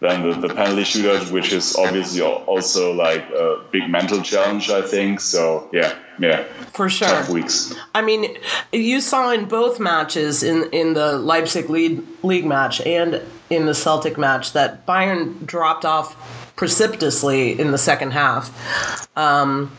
[0.00, 4.82] then the, the penalty shootout, which is obviously also like a big mental challenge, I
[4.82, 5.20] think.
[5.20, 7.08] So yeah, yeah, for sure.
[7.08, 7.74] Tough weeks.
[7.94, 8.36] I mean,
[8.72, 13.74] you saw in both matches in in the Leipzig league league match and in the
[13.74, 16.16] Celtic match that Bayern dropped off
[16.54, 19.08] precipitously in the second half.
[19.16, 19.72] Um,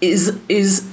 [0.00, 0.88] is is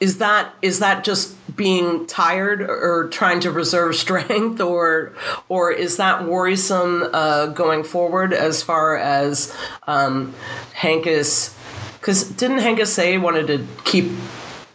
[0.00, 5.12] is that is that just being tired or trying to reserve strength or
[5.48, 9.54] or is that worrisome uh, going forward as far as
[9.86, 10.34] um,
[10.74, 11.54] Heynckes
[12.00, 14.10] because didn't Heynckes say he wanted to keep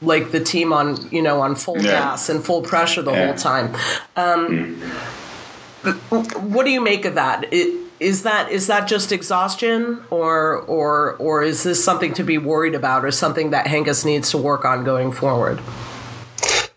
[0.01, 1.91] like the team on you know on full yeah.
[1.91, 3.25] gas and full pressure the yeah.
[3.25, 3.73] whole time
[4.15, 6.41] um, mm.
[6.51, 7.45] what do you make of that?
[7.51, 12.38] It, is that is that just exhaustion, or or or is this something to be
[12.38, 15.62] worried about, or something that Heynckes needs to work on going forward?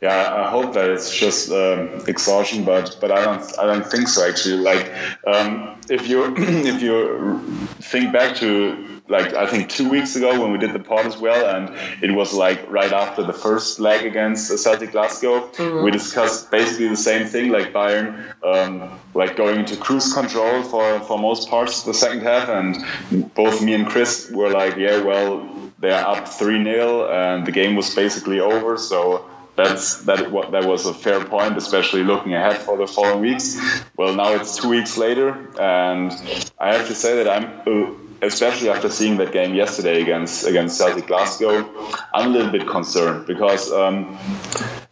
[0.00, 4.08] Yeah, I hope that it's just um, exhaustion, but but I don't I don't think
[4.08, 4.58] so actually.
[4.58, 4.92] Like
[5.26, 7.40] um, if you if you
[7.80, 11.16] think back to like I think two weeks ago when we did the pod as
[11.16, 15.48] well, and it was like right after the first leg against Celtic Glasgow.
[15.48, 15.84] Mm-hmm.
[15.84, 21.00] We discussed basically the same thing, like Bayern, um, like going into cruise control for
[21.00, 25.00] for most parts of the second half, and both me and Chris were like, yeah,
[25.02, 29.24] well, they're up three 0 and the game was basically over, so
[29.58, 33.58] that's that what that was a fair point, especially looking ahead for the following weeks.
[33.96, 36.12] Well, now it's two weeks later, and
[36.58, 38.07] I have to say that I'm.
[38.20, 41.68] Especially after seeing that game yesterday against against Celtic Glasgow,
[42.12, 44.18] I'm a little bit concerned because um,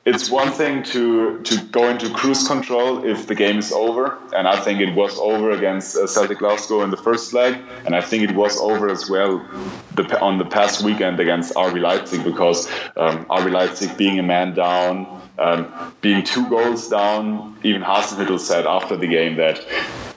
[0.07, 4.47] it's one thing to to go into cruise control if the game is over, and
[4.47, 8.01] I think it was over against uh, Celtic Glasgow in the first leg, and I
[8.01, 9.45] think it was over as well
[9.97, 14.55] the, on the past weekend against RB Leipzig because um, RB Leipzig being a man
[14.55, 19.59] down, um, being two goals down, even Hasenhüttl said after the game that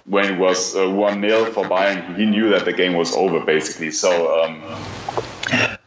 [0.09, 3.39] when it was uh, 1 0 for Bayern, he knew that the game was over
[3.41, 3.91] basically.
[3.91, 4.63] So um,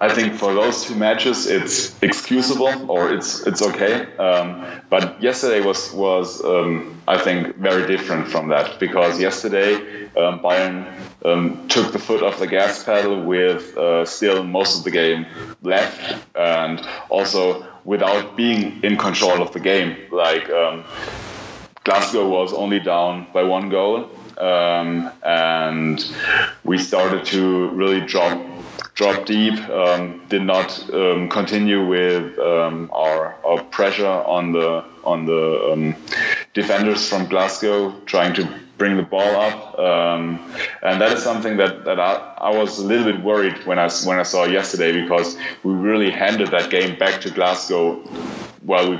[0.00, 4.16] I think for those two matches, it's excusable or it's it's okay.
[4.16, 9.74] Um, but yesterday was was um, I think very different from that because yesterday
[10.16, 10.86] um, Bayern
[11.24, 15.26] um, took the foot off the gas pedal with uh, still most of the game
[15.62, 19.96] left and also without being in control of the game.
[20.10, 20.84] Like um,
[21.84, 26.04] Glasgow was only down by one goal, um, and
[26.64, 28.40] we started to really drop
[28.94, 29.58] drop deep.
[29.68, 35.96] Um, did not um, continue with um, our, our pressure on the on the um,
[36.54, 40.38] defenders from Glasgow, trying to bring the ball up, um,
[40.82, 43.90] and that is something that, that I, I was a little bit worried when I
[44.04, 48.02] when I saw yesterday because we really handed that game back to Glasgow
[48.64, 48.98] well, we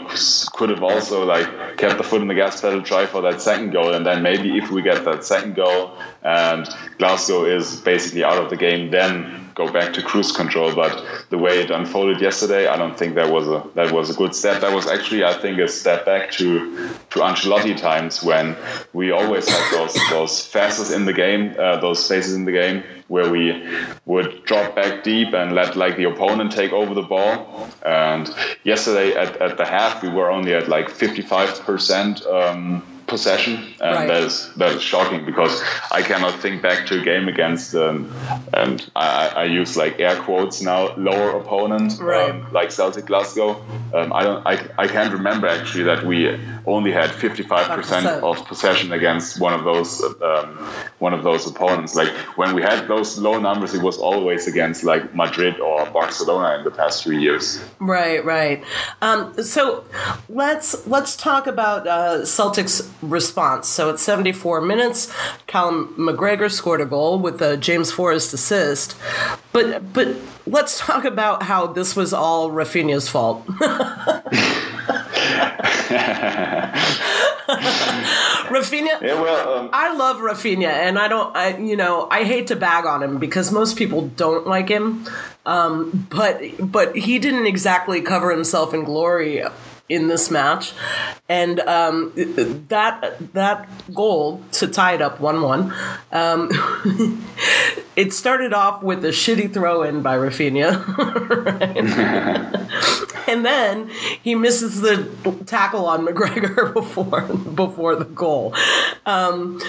[0.52, 3.70] could have also like kept the foot in the gas pedal, try for that second
[3.70, 8.42] goal, and then maybe if we get that second goal and Glasgow is basically out
[8.42, 10.74] of the game, then go back to cruise control.
[10.74, 14.14] But the way it unfolded yesterday, I don't think that was a that was a
[14.14, 14.60] good step.
[14.60, 18.56] That was actually, I think, a step back to to Ancelotti times when
[18.92, 22.82] we always had those those phases in the game, uh, those phases in the game
[23.08, 23.62] where we
[24.06, 27.68] would drop back deep and let like the opponent take over the ball.
[27.84, 28.28] And
[28.64, 34.08] yesterday at, at the half, we were only at like 55% um, possession, and right.
[34.08, 38.12] that is that is shocking because I cannot think back to a game against um,
[38.52, 42.30] and I, I, use like air quotes now lower opponent right.
[42.30, 43.64] um, like Celtic Glasgow.
[43.94, 48.92] Um, I don't I, I can't remember actually that we only had 55% of possession
[48.92, 50.58] against one of those um,
[50.98, 51.94] one of those opponents.
[51.94, 56.58] Like when we had those low numbers, it was always against like Madrid or Barcelona
[56.58, 57.62] in the past three years.
[57.78, 58.62] Right, right.
[59.00, 59.84] Um, so
[60.28, 63.68] let's let's talk about uh, Celtics response.
[63.68, 65.12] So at 74 minutes,
[65.46, 68.96] Callum MacGregor scored a goal with a James Forrest assist.
[69.52, 73.46] But but let's talk about how this was all Rafinha's fault.
[78.52, 79.00] Rafinha.
[79.00, 81.34] Yeah, well, um, I love Rafinha, and I don't.
[81.36, 85.06] I you know I hate to bag on him because most people don't like him.
[85.44, 89.42] Um, but but he didn't exactly cover himself in glory
[89.88, 90.72] in this match,
[91.28, 92.12] and um,
[92.68, 95.74] that that goal to tie it up one one.
[96.10, 96.50] Um,
[97.96, 100.72] it started off with a shitty throw in by Rafinha,
[103.28, 103.90] and then
[104.22, 105.08] he misses the
[105.46, 108.54] tackle on MacGregor before before the goal.
[109.04, 109.60] Um,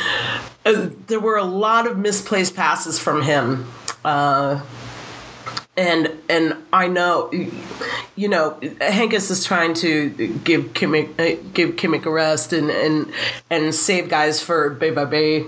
[0.66, 3.68] uh, there were a lot of misplaced passes from him.
[4.06, 4.62] Uh,
[5.76, 7.32] and and I know,
[8.16, 13.12] you know, Heynckes is trying to give Kimmich give Kimmich a rest and and
[13.50, 15.46] and save guys for Bay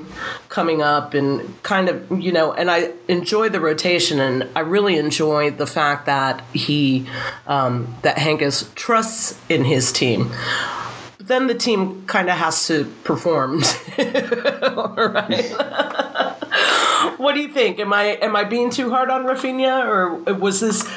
[0.49, 4.97] coming up and kind of you know, and I enjoy the rotation and I really
[4.97, 7.07] enjoy the fact that he
[7.45, 10.31] um, that Heynckes trusts in his team
[11.19, 13.63] then the team kind of has to perform.
[13.97, 15.55] right?
[17.17, 17.79] what do you think?
[17.79, 20.87] Am I am I being too hard on Rafinha, or was this?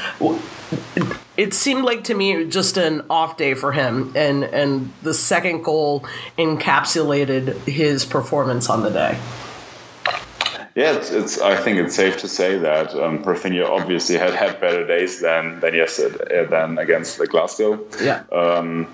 [1.37, 5.63] It seemed like to me just an off day for him, and and the second
[5.63, 6.05] goal
[6.37, 9.19] encapsulated his performance on the day.
[10.75, 14.87] Yeah, it's, it's, I think it's safe to say that um, obviously had had better
[14.87, 17.85] days than than yesterday than against the Glasgow.
[18.01, 18.23] Yeah.
[18.31, 18.87] Um,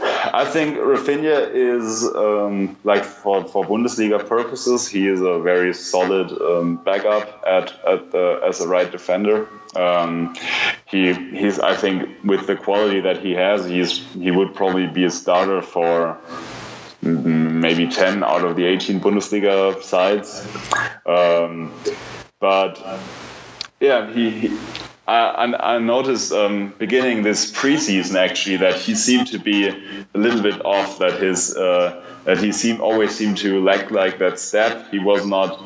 [0.00, 6.30] I, think Rafinha is um, like for, for Bundesliga purposes, he is a very solid
[6.30, 9.48] um, backup at, at the, as a right defender.
[9.76, 10.34] Um,
[10.86, 15.04] he he's I think with the quality that he has, he's he would probably be
[15.04, 16.18] a starter for
[17.02, 20.44] maybe 10 out of the 18 Bundesliga sides.
[21.06, 21.72] Um,
[22.40, 22.82] but
[23.80, 24.58] yeah, he, he
[25.08, 29.74] I, I, noticed um, beginning this preseason actually that he seemed to be a
[30.12, 30.98] little bit off.
[30.98, 34.90] That his uh, that he seemed always seemed to lack like that step.
[34.90, 35.64] He was not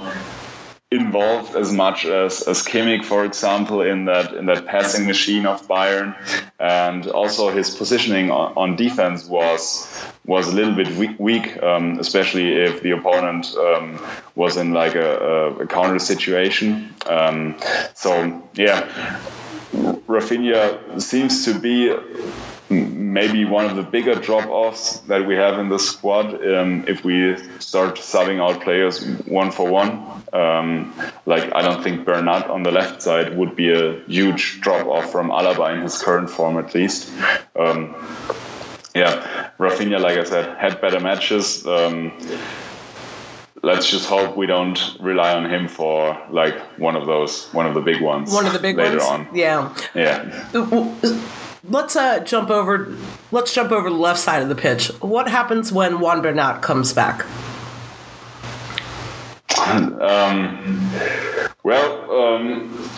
[0.93, 5.67] involved as much as, as Kimmich, for example, in that in that passing machine of
[5.67, 6.15] Bayern,
[6.61, 9.89] and also his positioning on, on defense was
[10.25, 13.99] was a little bit weak, weak um, especially if the opponent um,
[14.35, 16.95] was in like a, a counter situation.
[17.07, 17.57] Um,
[17.95, 19.19] so yeah,
[20.07, 21.95] Rafinha seems to be
[22.73, 27.05] maybe one of the bigger drop offs that we have in the squad um, if
[27.05, 29.91] we start subbing out players one for one.
[30.33, 30.95] Um,
[31.27, 35.13] like, I don't think Bernat on the left side would be a huge drop off
[35.13, 37.11] from Alaba in his current form, at least.
[37.55, 37.95] Um,
[38.95, 41.67] yeah, Rafinha, like I said, had better matches.
[41.67, 42.13] Um,
[43.63, 47.75] let's just hope we don't rely on him for like one of those, one of
[47.75, 48.33] the big ones.
[48.33, 49.29] One of the big later ones.
[49.29, 49.29] on.
[49.35, 49.75] Yeah.
[49.95, 51.49] Yeah.
[51.69, 52.97] Let's uh, jump over.
[53.31, 54.89] Let's jump over the left side of the pitch.
[55.01, 57.25] What happens when Juan Bernat comes back?
[59.59, 60.91] Um,
[61.63, 62.89] well, um,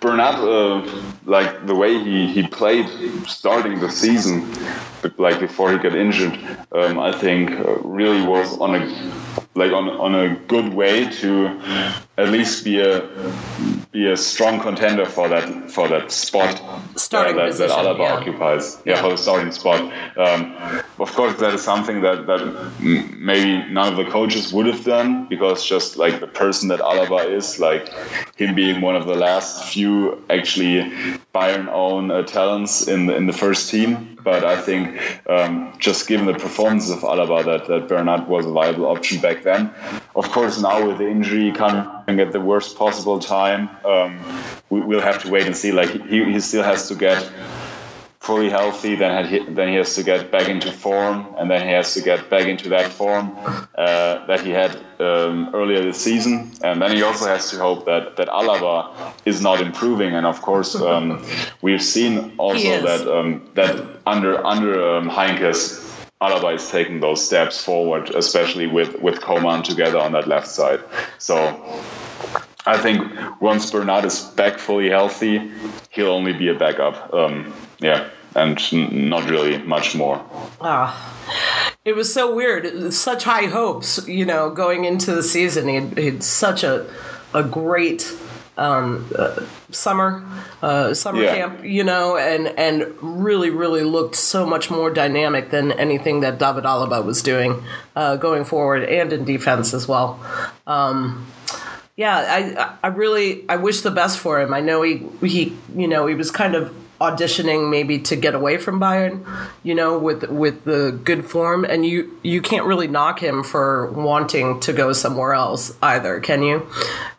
[0.00, 2.86] Bernat, uh, like the way he, he played
[3.26, 4.48] starting the season,
[5.16, 6.38] like before he got injured,
[6.72, 9.12] um, I think uh, really was on a
[9.56, 11.60] like on on a good way to
[12.18, 13.08] at least be a
[13.92, 16.60] be a strong contender for that for that spot
[16.96, 18.12] starting uh, that, position, that Alaba yeah.
[18.12, 18.82] occupies.
[18.84, 19.80] Yeah, for the starting spot.
[20.16, 20.56] Um,
[20.98, 25.26] of course, that is something that that maybe none of the coaches would have done
[25.26, 27.88] because just like the person that Alaba is, like
[28.36, 30.82] him being one of the last few actually
[31.34, 34.18] Bayern own uh, talents in the, in the first team.
[34.22, 38.50] But I think um, just given the performance of Alaba, that, that Bernat was a
[38.50, 39.70] viable option back then.
[40.16, 44.24] Of course, now with the injury coming at the worst possible time, um,
[44.70, 45.72] we, will have to wait and see.
[45.72, 47.30] Like he, he still has to get
[48.20, 51.72] fully healthy, then he, then he has to get back into form, and then he
[51.72, 53.34] has to get back into that form
[53.74, 57.86] uh, that he had um, earlier this season, and then he also has to hope
[57.86, 61.24] that that Alaba is not improving, and of course um,
[61.62, 63.74] we've seen also that um, that
[64.06, 65.87] under under um, Heynckes.
[66.20, 70.80] Is taking those steps forward, especially with with Coman together on that left side.
[71.18, 71.36] So
[72.66, 75.50] I think once Bernat is back fully healthy,
[75.90, 77.14] he'll only be a backup.
[77.14, 80.20] Um, yeah, and n- not really much more.
[80.60, 80.92] Ah,
[81.84, 82.92] it was so weird.
[82.92, 85.68] Such high hopes, you know, going into the season.
[85.68, 86.84] He had, he had such a
[87.32, 88.02] a great
[88.58, 89.40] um, uh,
[89.70, 90.22] summer
[90.62, 91.34] uh, summer Yeah.
[91.36, 96.38] camp, you know, and and really really looked so much more dynamic than anything that
[96.38, 97.62] David Alaba was doing
[97.96, 100.18] uh, going forward and in defense as well.
[100.66, 101.26] Um,
[101.96, 104.52] yeah, I I really I wish the best for him.
[104.52, 108.58] I know he he you know he was kind of auditioning maybe to get away
[108.58, 109.24] from Bayern,
[109.62, 113.90] you know, with with the good form, and you you can't really knock him for
[113.92, 116.66] wanting to go somewhere else either, can you?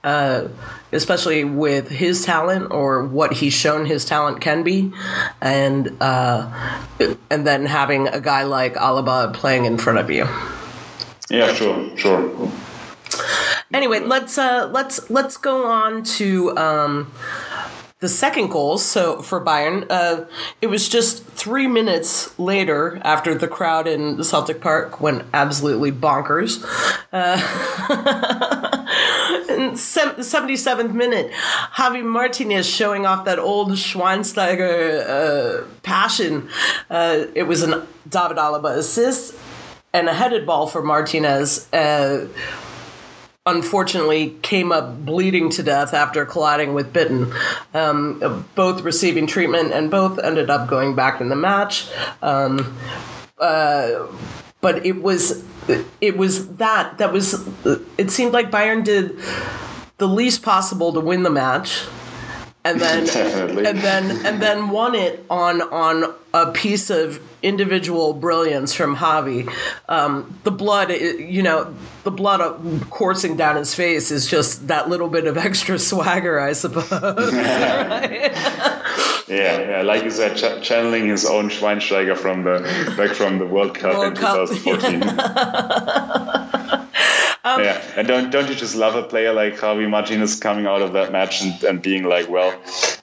[0.04, 0.50] Uh,
[0.92, 4.92] especially with his talent or what he's shown his talent can be,
[5.42, 6.80] and uh,
[7.30, 10.28] and then having a guy like Alaba playing in front of you.
[11.30, 12.52] Yeah, sure, sure.
[13.72, 17.12] Anyway, let's uh, let's let's go on to um,
[18.00, 18.78] the second goal.
[18.78, 20.26] So for Bayern, uh,
[20.62, 25.92] it was just three minutes later after the crowd in the Celtic Park went absolutely
[25.92, 26.64] bonkers.
[27.12, 27.36] Uh,
[29.50, 36.50] in se- the 77th minute, Javi Martinez showing off that old Schweinsteiger uh, passion.
[36.90, 39.36] Uh, it was an David Alaba assist
[39.94, 41.68] and a headed ball for Martinez.
[43.56, 47.34] Unfortunately came up bleeding to death after colliding with Bitten.
[47.74, 51.88] Um, both receiving treatment and both ended up going back in the match.
[52.22, 52.78] Um,
[53.40, 54.08] uh,
[54.62, 55.44] but it was
[56.02, 57.48] it was that that was
[57.98, 59.18] it seemed like Bayern did
[59.98, 61.86] the least possible to win the match
[62.66, 63.66] and then Definitely.
[63.66, 69.50] and then and then won it on on a piece of individual brilliance from Javi.
[69.88, 72.42] Um, the blood, you know, the blood
[72.90, 76.92] coursing down his face is just that little bit of extra swagger, I suppose.
[79.30, 82.62] Yeah, yeah, like you said, ch- channeling his own Schweinsteiger from the
[82.98, 85.02] back from the World Cup World in Cup, 2014.
[87.50, 90.82] Um, yeah, and don't don't you just love a player like Javi Martinez coming out
[90.82, 92.52] of that match and, and being like, well,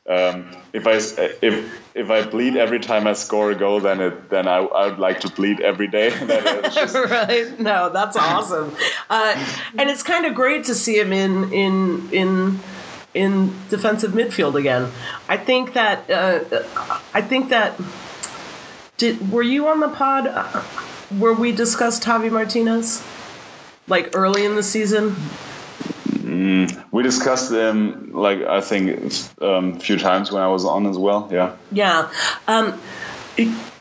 [0.09, 0.95] um, if I
[1.43, 4.89] if if I bleed every time I score a goal, then it then I I
[4.89, 6.11] would like to bleed every day.
[6.27, 7.59] That is just- right?
[7.59, 8.75] No, that's awesome,
[9.11, 9.35] uh,
[9.79, 12.61] and it's kind of great to see him in in in
[13.15, 14.93] in defensive midfield again.
[15.29, 16.63] I think that uh,
[17.15, 17.81] I think that
[18.97, 20.45] did were you on the pod uh,
[21.19, 23.03] where we discussed Javi Martinez
[23.89, 25.17] like early in the season?
[26.91, 30.99] we discussed them, like I think um, a few times when I was on as
[30.99, 31.29] well.
[31.31, 31.55] Yeah.
[31.71, 32.11] Yeah.
[32.49, 32.81] Um,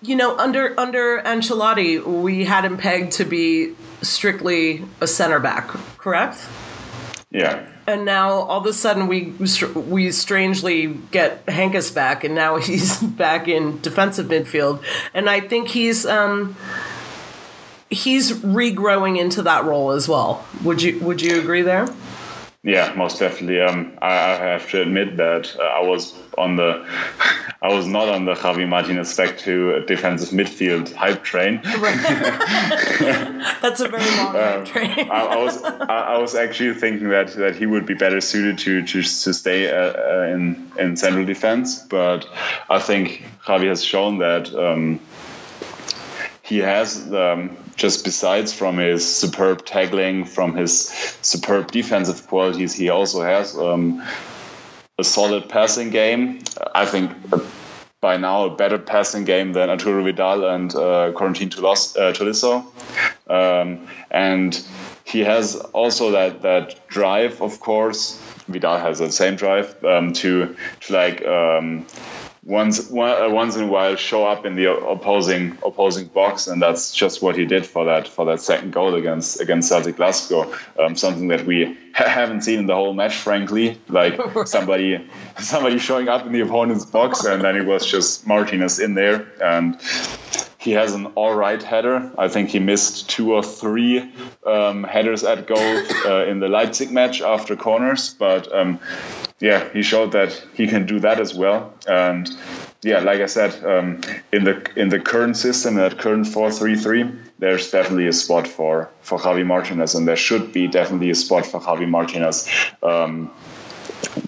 [0.02, 5.70] you know, under under Ancelotti, we had him pegged to be strictly a center back,
[5.98, 6.40] correct?
[7.32, 7.68] Yeah.
[7.88, 9.34] And now all of a sudden we
[9.76, 14.84] we strangely get Heynckes back, and now he's back in defensive midfield,
[15.14, 16.56] and I think he's um,
[17.90, 20.46] he's regrowing into that role as well.
[20.64, 21.88] Would you Would you agree there?
[22.66, 23.62] Yeah, most definitely.
[23.62, 26.84] Um, I, I have to admit that uh, I was on the,
[27.62, 31.62] I was not on the Javi Martinez back to defensive midfield hype train.
[31.64, 31.82] That's
[33.82, 35.12] a very long train.
[35.12, 38.58] I, I was, I, I was actually thinking that, that he would be better suited
[38.60, 42.26] to to, to stay uh, uh, in in central defense, but
[42.68, 44.52] I think Javi has shown that.
[44.56, 45.00] Um,
[46.42, 50.88] he has um, just besides from his superb tackling, from his
[51.22, 54.04] superb defensive qualities, he also has um,
[54.98, 56.40] a solid passing game.
[56.74, 57.12] I think
[58.02, 62.66] by now a better passing game than Arturo Vidal and uh, Corentin uh, Tolisso.
[63.28, 64.64] Um, and
[65.04, 68.22] he has also that, that drive, of course.
[68.48, 71.88] Vidal has that same drive um, to, to like um,
[72.46, 76.62] once one, uh, once in a while show up in the opposing opposing box, and
[76.62, 80.54] that's just what he did for that for that second goal against against Celtic Glasgow.
[80.80, 83.82] Um, something that we ha- haven't seen in the whole match, frankly.
[83.90, 88.80] Like somebody somebody showing up in the opponent's box, and then it was just Martinez
[88.80, 89.80] in there, and
[90.66, 92.12] he has an all right header.
[92.18, 94.12] I think he missed two or three
[94.46, 98.54] um, headers at goal uh, in the Leipzig match after corners, but.
[98.54, 98.80] Um,
[99.40, 101.74] yeah, he showed that he can do that as well.
[101.88, 102.30] And
[102.82, 104.02] yeah, like I said, um,
[104.32, 108.48] in the in the current system, that current four three three, there's definitely a spot
[108.48, 112.48] for for Javi Martinez, and there should be definitely a spot for Javi Martinez.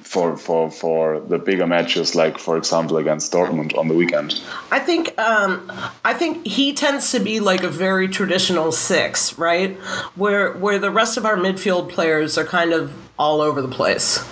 [0.04, 4.42] For, for for the bigger matches, like for example against Dortmund on the weekend.
[4.72, 5.72] I think um,
[6.04, 9.76] I think he tends to be like a very traditional six, right?
[10.16, 14.24] Where where the rest of our midfield players are kind of all over the place.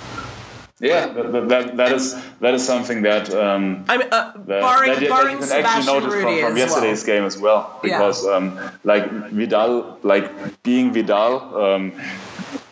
[0.79, 4.91] Yeah, that, that, that is that is something that um, I mean, uh, that, barring
[4.91, 7.15] that, that barring you can Sebastian actually notice Rudy from, from yesterday's well.
[7.15, 7.97] game as well Yeah.
[7.97, 11.93] because um, like Vidal like being Vidal um,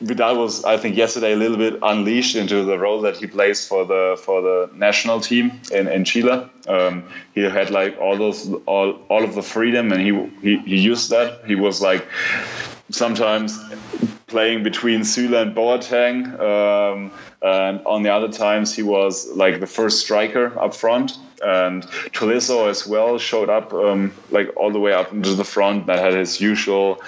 [0.04, 3.68] Vidal was I think yesterday a little bit unleashed into the role that he plays
[3.68, 8.52] for the for the national team in, in Chile um, he had like all those
[8.66, 12.06] all, all of the freedom and he, he he used that he was like
[12.90, 13.60] sometimes
[14.34, 16.40] playing between Süle and Boateng.
[16.40, 21.18] Um, and on the other times, he was like the first striker up front.
[21.44, 25.88] And Tolisso as well showed up um, like all the way up into the front.
[25.88, 27.02] That had his usual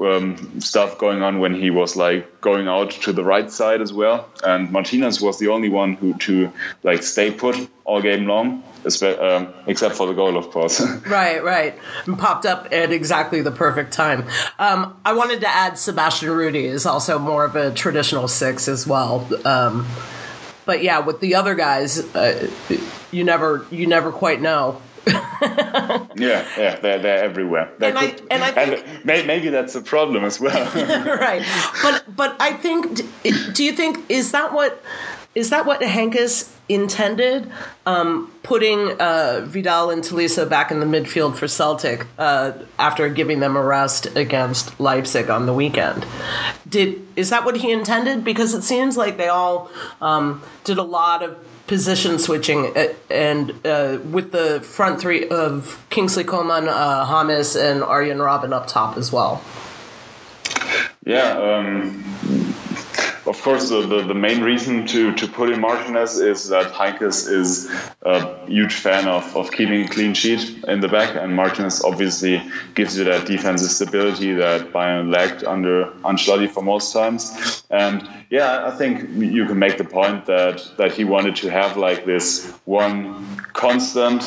[0.00, 3.92] um, stuff going on when he was like going out to the right side as
[3.92, 4.28] well.
[4.44, 6.52] And Martinez was the only one who to
[6.82, 8.62] like stay put all game long,
[9.02, 10.82] um, except for the goal, of course.
[11.06, 11.78] Right, right.
[12.06, 14.26] And popped up at exactly the perfect time.
[14.58, 18.86] Um, I wanted to add Sebastian Rudy is also more of a traditional six as
[18.86, 19.28] well.
[19.44, 19.86] Um,
[20.64, 22.48] but yeah, with the other guys, uh,
[23.10, 24.80] you never you never quite know.
[26.14, 27.72] Yeah, yeah, they're, they're everywhere.
[27.78, 30.64] They're And I- and I think- may, maybe that's a problem as well.
[31.18, 31.42] right.
[31.82, 33.00] But but I think
[33.54, 34.80] do you think is that what
[35.34, 37.50] is that what Heynckes intended?
[37.86, 43.40] Um, putting uh, Vidal and Tolisso back in the midfield for Celtic uh, after giving
[43.40, 46.04] them a rest against Leipzig on the weekend.
[46.68, 48.24] Did is that what he intended?
[48.24, 49.70] Because it seems like they all
[50.00, 55.82] um, did a lot of position switching uh, and uh, with the front three of
[55.88, 59.42] Kingsley Coman, uh, James, and Arjen Robben up top as well.
[61.06, 62.04] yeah, um,
[63.32, 67.26] of course, the, the, the, main reason to, to put in Martinez is that Heynckes
[67.26, 67.70] is
[68.02, 72.42] a huge fan of, of keeping a clean sheet in the back, and Martinez obviously
[72.74, 77.64] gives you that defensive stability that Bayern lacked under Ancelotti for most times.
[77.70, 81.78] And yeah, I think you can make the point that that he wanted to have
[81.78, 84.22] like this one constant,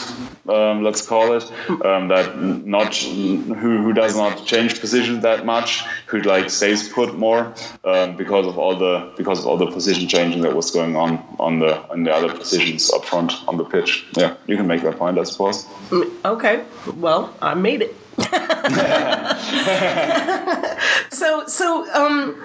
[0.48, 1.44] um, let's call it,
[1.84, 7.18] um, that not who, who does not change position that much, who like stays put
[7.18, 7.54] more
[7.84, 11.24] um, because of all the because of all the position changing that was going on
[11.40, 14.06] on the on the other positions up front on the pitch.
[14.16, 15.66] Yeah, you can make that point, I suppose.
[15.90, 16.66] Mm, okay,
[16.98, 17.96] well, I made it.
[21.12, 22.42] so so um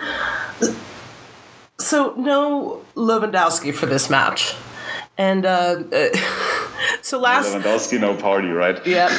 [1.79, 4.55] so no Lewandowski for this match.
[5.21, 5.83] And uh,
[7.03, 8.81] so last Lewandowski, no party, right?
[8.87, 9.11] Yeah,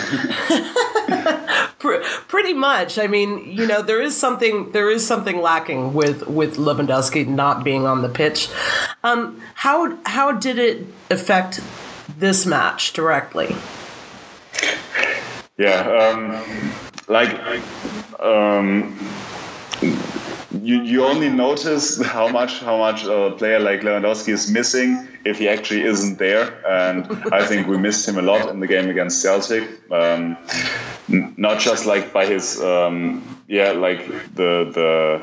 [2.28, 2.98] pretty much.
[2.98, 7.64] I mean, you know, there is something there is something lacking with with Lewandowski not
[7.64, 8.50] being on the pitch.
[9.04, 11.62] Um, how how did it affect
[12.18, 13.56] this match directly?
[15.60, 16.74] Yeah, um,
[17.08, 17.62] like.
[18.20, 18.98] Um,
[20.54, 25.38] you, you only notice how much how much a player like Lewandowski is missing if
[25.40, 28.90] he actually isn't there, and I think we missed him a lot in the game
[28.90, 29.64] against Celtic.
[29.92, 30.38] Um,
[31.08, 35.22] not just like by his um, yeah like the the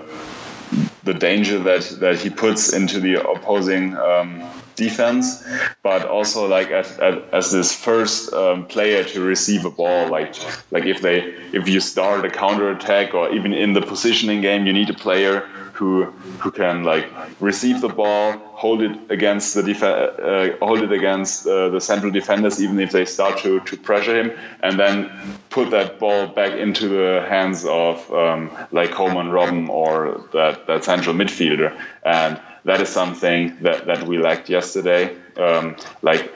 [1.05, 4.43] the danger that that he puts into the opposing um,
[4.79, 5.45] defense,
[5.83, 6.99] but also like as,
[7.33, 10.09] as this first um, player to receive a ball.
[10.09, 10.35] Like
[10.71, 11.19] like if they
[11.53, 14.95] if you start a counter attack or even in the positioning game, you need a
[14.95, 15.47] player
[15.79, 16.05] who
[16.41, 17.07] who can like
[17.41, 22.11] receive the ball, hold it against the def- uh, hold it against uh, the central
[22.11, 24.95] defenders, even if they start to to pressure him, and then
[25.51, 30.85] put that ball back into the hands of um, like Coman, Robben or that that
[30.85, 31.71] central midfielder,
[32.05, 35.17] and that is something that, that we lacked yesterday.
[35.39, 36.31] Um, like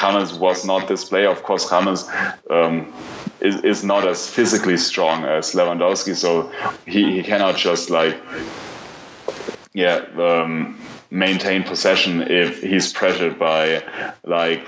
[0.00, 1.28] James was not this player.
[1.28, 2.04] Of course, James
[2.50, 2.92] um,
[3.40, 6.50] is, is not as physically strong as Lewandowski, so
[6.84, 8.16] he, he cannot just like
[9.72, 10.80] yeah um,
[11.12, 13.84] maintain possession if he's pressured by
[14.24, 14.66] like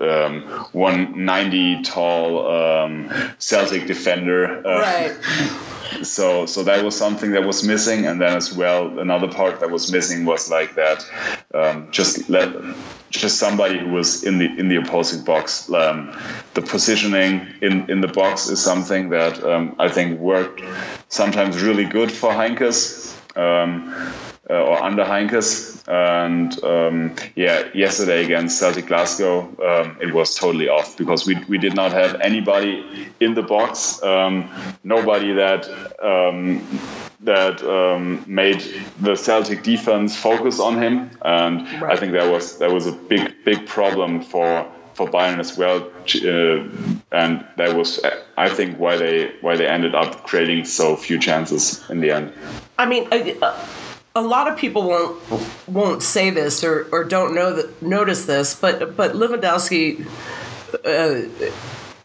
[0.00, 0.40] um,
[0.72, 4.66] 190 tall um, Celtic defender.
[4.66, 5.70] Uh, right.
[6.02, 9.70] So, so that was something that was missing, and then as well, another part that
[9.70, 11.04] was missing was like that,
[11.52, 12.54] um, just let,
[13.10, 15.70] just somebody who was in the in the opposing box.
[15.70, 16.16] Um,
[16.54, 20.62] the positioning in in the box is something that um, I think worked
[21.08, 23.10] sometimes really good for Heynckes.
[24.50, 25.80] Uh, or under Heynckes.
[25.86, 31.56] And um, yeah, yesterday against Celtic Glasgow, um, it was totally off because we, we
[31.56, 34.50] did not have anybody in the box, um,
[34.82, 35.68] nobody that
[36.02, 36.66] um,
[37.20, 38.60] that um, made
[39.00, 41.92] the Celtic defense focus on him, and right.
[41.92, 45.78] I think that was that was a big big problem for for Bayern as well,
[45.78, 48.00] uh, and that was
[48.36, 52.32] I think why they why they ended up creating so few chances in the end.
[52.78, 53.06] I mean.
[53.12, 53.54] Uh,
[54.14, 55.20] a lot of people won't
[55.68, 60.06] won't say this or, or don't know that notice this, but but Lewandowski
[60.84, 61.48] uh,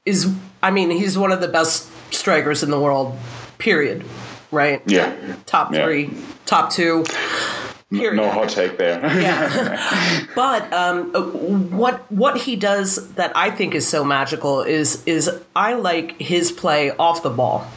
[0.06, 3.18] is I mean he's one of the best strikers in the world.
[3.58, 4.03] Period.
[4.51, 4.82] Right.
[4.86, 5.36] Yeah.
[5.45, 6.22] Top three, yeah.
[6.45, 7.03] top two.
[7.91, 8.16] Period.
[8.18, 8.99] No hot take there.
[8.99, 10.26] yeah.
[10.36, 11.12] but um,
[11.78, 16.51] what what he does that I think is so magical is is I like his
[16.51, 17.68] play off the ball.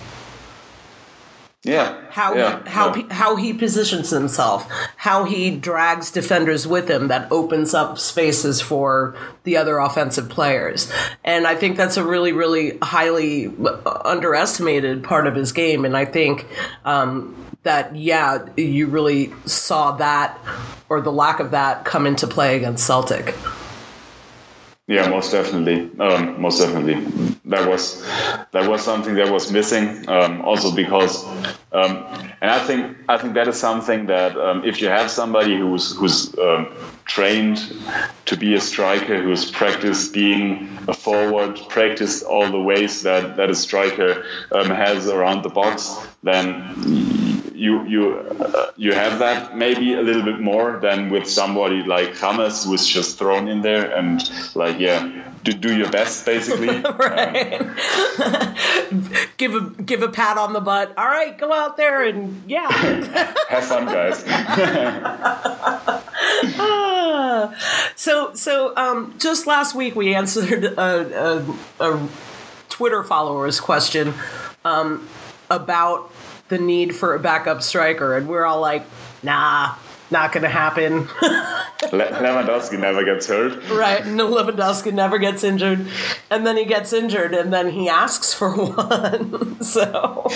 [1.65, 2.01] Yeah.
[2.11, 3.13] How yeah, how yeah.
[3.13, 9.17] how he positions himself, how he drags defenders with him that opens up spaces for
[9.43, 10.91] the other offensive players.
[11.25, 13.53] And I think that's a really really highly
[14.05, 16.47] underestimated part of his game and I think
[16.85, 17.35] um,
[17.65, 20.39] that yeah, you really saw that
[20.89, 23.35] or the lack of that come into play against Celtic.
[24.89, 25.91] Yeah, most definitely.
[26.01, 26.95] Um, most definitely,
[27.45, 28.03] that was
[28.53, 30.09] that was something that was missing.
[30.09, 31.27] Um, also because,
[31.73, 32.07] um,
[32.41, 35.95] and I think I think that is something that um, if you have somebody who's
[35.95, 36.73] who's um,
[37.05, 37.59] trained
[38.25, 43.51] to be a striker, who's practiced being a forward, practiced all the ways that that
[43.51, 47.28] a striker um, has around the box, then
[47.59, 52.15] you you uh, you have that maybe a little bit more than with somebody like
[52.15, 54.21] James who is just thrown in there and
[54.55, 56.69] like yeah do, do your best basically.
[56.99, 57.61] Right.
[58.91, 60.97] Um, give a give a pat on the butt.
[60.97, 62.71] All right go out there and yeah.
[63.49, 64.25] Have fun guys.
[67.95, 71.45] So so um, just last week we answered a,
[71.81, 72.09] a, a
[72.69, 74.15] Twitter followers question
[74.65, 75.09] um,
[75.51, 76.11] about
[76.49, 78.85] the need for a backup striker, and we're all like,
[79.23, 79.75] nah,
[80.11, 81.01] not going to happen.
[81.93, 83.69] Le- Lewandowski never gets hurt.
[83.71, 85.87] right, no Lewandowski never gets injured,
[86.31, 89.61] and then he gets injured, and then he asks for one.
[89.63, 90.27] so,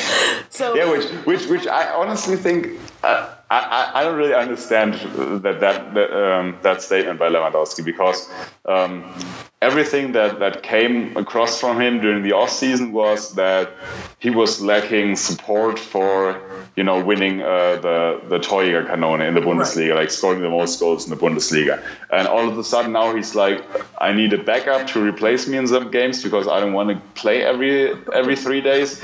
[0.50, 4.94] so Yeah, which which which I honestly think uh, I, I don't really understand
[5.42, 8.30] that that that, um, that statement by Lewandowski because
[8.64, 9.04] um,
[9.60, 13.70] everything that that came across from him during the off season was that
[14.18, 16.40] he was lacking support for
[16.76, 21.04] you know winning uh, the the Torjägerkanone in the Bundesliga, like scoring the most goals
[21.04, 23.62] in the Bundesliga, and all of a sudden now he's like,
[24.00, 26.96] I need a backup to replace me in some games because I don't want to
[27.20, 28.98] play every every three days.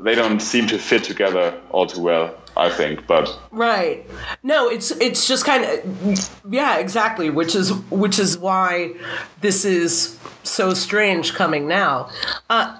[0.00, 2.34] They don't seem to fit together all too well.
[2.58, 4.04] I think, but Right.
[4.42, 8.94] No, it's it's just kind of yeah, exactly, which is which is why
[9.40, 12.10] this is so strange coming now.
[12.50, 12.76] Uh,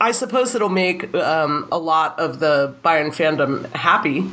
[0.00, 4.30] I- suppose it'll make um, a lot of the Bayern fandom happy,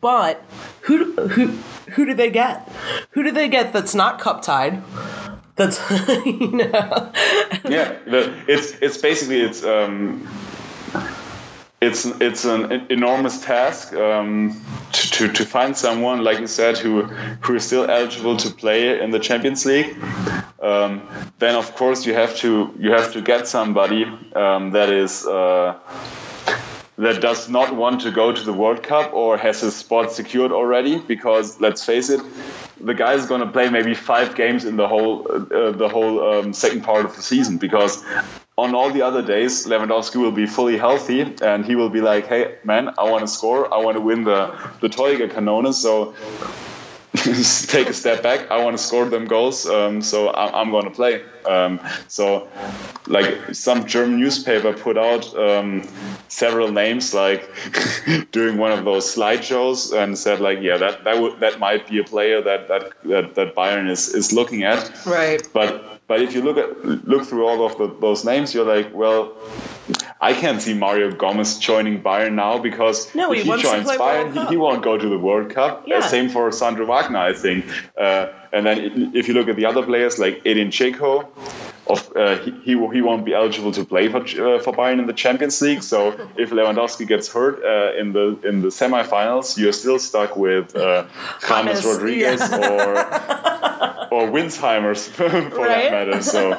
[0.00, 0.44] but
[0.82, 1.46] who who
[1.92, 2.70] who do they get?
[3.10, 4.82] Who do they get that's not cup tied?
[5.56, 5.80] That's
[6.24, 7.12] you know.
[7.68, 7.98] yeah,
[8.46, 10.28] it's it's basically it's um,
[11.80, 14.60] it's it's an enormous task um,
[14.92, 19.00] to, to to find someone like you said who who is still eligible to play
[19.00, 19.96] in the Champions League.
[20.60, 21.02] Um,
[21.38, 24.04] then of course you have to you have to get somebody
[24.34, 25.26] um, that is.
[25.26, 25.78] Uh,
[26.98, 30.50] that does not want to go to the World Cup or has his spot secured
[30.50, 32.20] already because let's face it
[32.80, 36.16] the guy is going to play maybe five games in the whole uh, the whole
[36.28, 38.02] um, second part of the season because
[38.62, 42.26] on all the other days Lewandowski will be fully healthy and he will be like
[42.26, 44.40] hey man I want to score I want to win the
[44.82, 46.14] the Torjägerkanone so
[47.68, 48.50] take a step back.
[48.50, 51.22] I want to score them goals, um, so I, am going to play.
[51.46, 52.48] Um, so,
[53.06, 55.88] like some German newspaper put out um,
[56.28, 57.48] several names, like
[58.30, 61.98] doing one of those slideshows, and said like, yeah, that that would that might be
[61.98, 65.06] a player that that that, that Bayern is is looking at.
[65.06, 65.42] Right.
[65.52, 68.92] But but if you look at look through all of the, those names, you're like,
[68.94, 69.36] well.
[70.20, 73.88] I can't see Mario Gomez joining Bayern now because No, he if he to joins
[73.88, 75.84] Bayern, he, he won't go to the World Cup.
[75.86, 75.98] Yeah.
[75.98, 77.64] Uh, same for Sandro Wagner, I think.
[77.96, 81.28] Uh, and then if you look at the other players like Edin Dzeko,
[81.88, 85.06] of uh, he, he he won't be eligible to play for uh, for Bayern in
[85.06, 85.82] the Champions League.
[85.82, 90.76] So if Lewandowski gets hurt uh, in the in the semifinals, you're still stuck with
[90.76, 91.06] uh,
[91.48, 92.98] James Rodriguez or
[94.10, 95.50] or Wintzheimer's for Right?
[95.50, 96.22] that matter.
[96.22, 96.50] So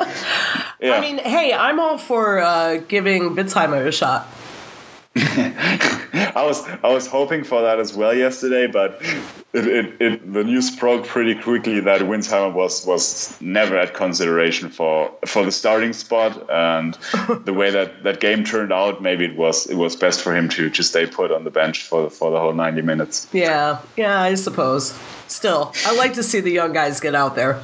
[0.79, 0.93] yeah.
[0.93, 4.27] I mean, hey, I'm all for uh, giving Wintzheimer a shot.
[5.15, 9.01] I was I was hoping for that as well yesterday, but
[9.53, 14.69] it, it, it the news broke pretty quickly that Wintzheimer was was never at consideration
[14.69, 16.93] for for the starting spot, and
[17.43, 20.47] the way that that game turned out, maybe it was it was best for him
[20.49, 23.27] to to stay put on the bench for for the whole ninety minutes.
[23.33, 24.93] Yeah, yeah, I suppose.
[25.27, 27.61] Still, I like to see the young guys get out there.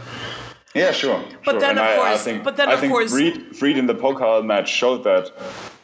[0.74, 1.24] Yeah, sure.
[1.46, 1.60] But sure.
[1.62, 3.86] then, and of I, I course- think, but then, I of think course- Wriedt in
[3.88, 5.32] the Pokal match showed that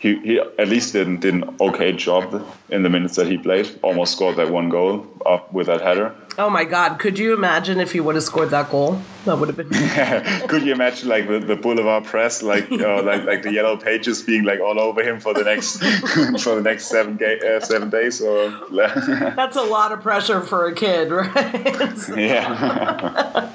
[0.02, 3.70] he, he at least did, did an okay job in the minutes that he played.
[3.84, 6.16] Almost scored that one goal up with that header.
[6.40, 9.00] Oh my God, could you imagine if he would have scored that goal?
[9.26, 9.70] That would have been.
[10.48, 14.24] Could you imagine like the, the Boulevard press, like uh, like like the yellow pages
[14.24, 15.78] being like all over him for the next
[16.42, 20.66] for the next seven ga- uh, seven days or That's a lot of pressure for
[20.66, 21.96] a kid, right?
[22.18, 23.52] yeah.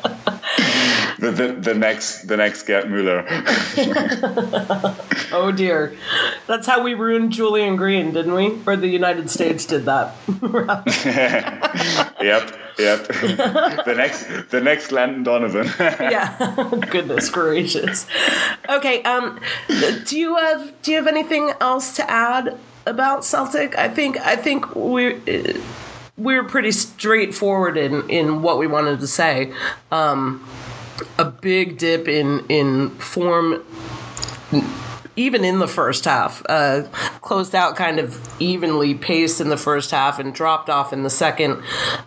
[1.19, 3.25] The, the, the next the next Gerd Müller.
[5.33, 5.97] oh dear.
[6.47, 8.59] That's how we ruined Julian Green, didn't we?
[8.67, 10.15] Or the United States did that.
[12.21, 13.07] yep, yep.
[13.09, 15.69] the next the next Landon Donovan.
[15.79, 16.71] yeah.
[16.91, 18.07] Goodness gracious.
[18.69, 19.03] Okay.
[19.03, 19.41] Um.
[20.05, 23.77] Do you have Do you have anything else to add about Celtic?
[23.79, 25.21] I think I think we're.
[26.19, 29.53] We're pretty straightforward in, in what we wanted to say.
[29.93, 30.49] Um,
[31.19, 33.65] a big dip in in form
[35.17, 36.43] even in the first half.
[36.49, 36.83] Uh,
[37.23, 41.11] closed out kind of evenly paced in the first half and dropped off in the
[41.11, 41.63] second,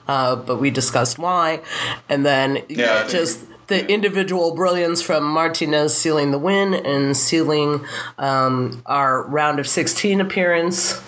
[0.08, 1.62] uh, but we discussed why.
[2.08, 7.86] And then Yeah, just the individual brilliance from Martinez sealing the win and sealing
[8.18, 11.02] um, our round of 16 appearance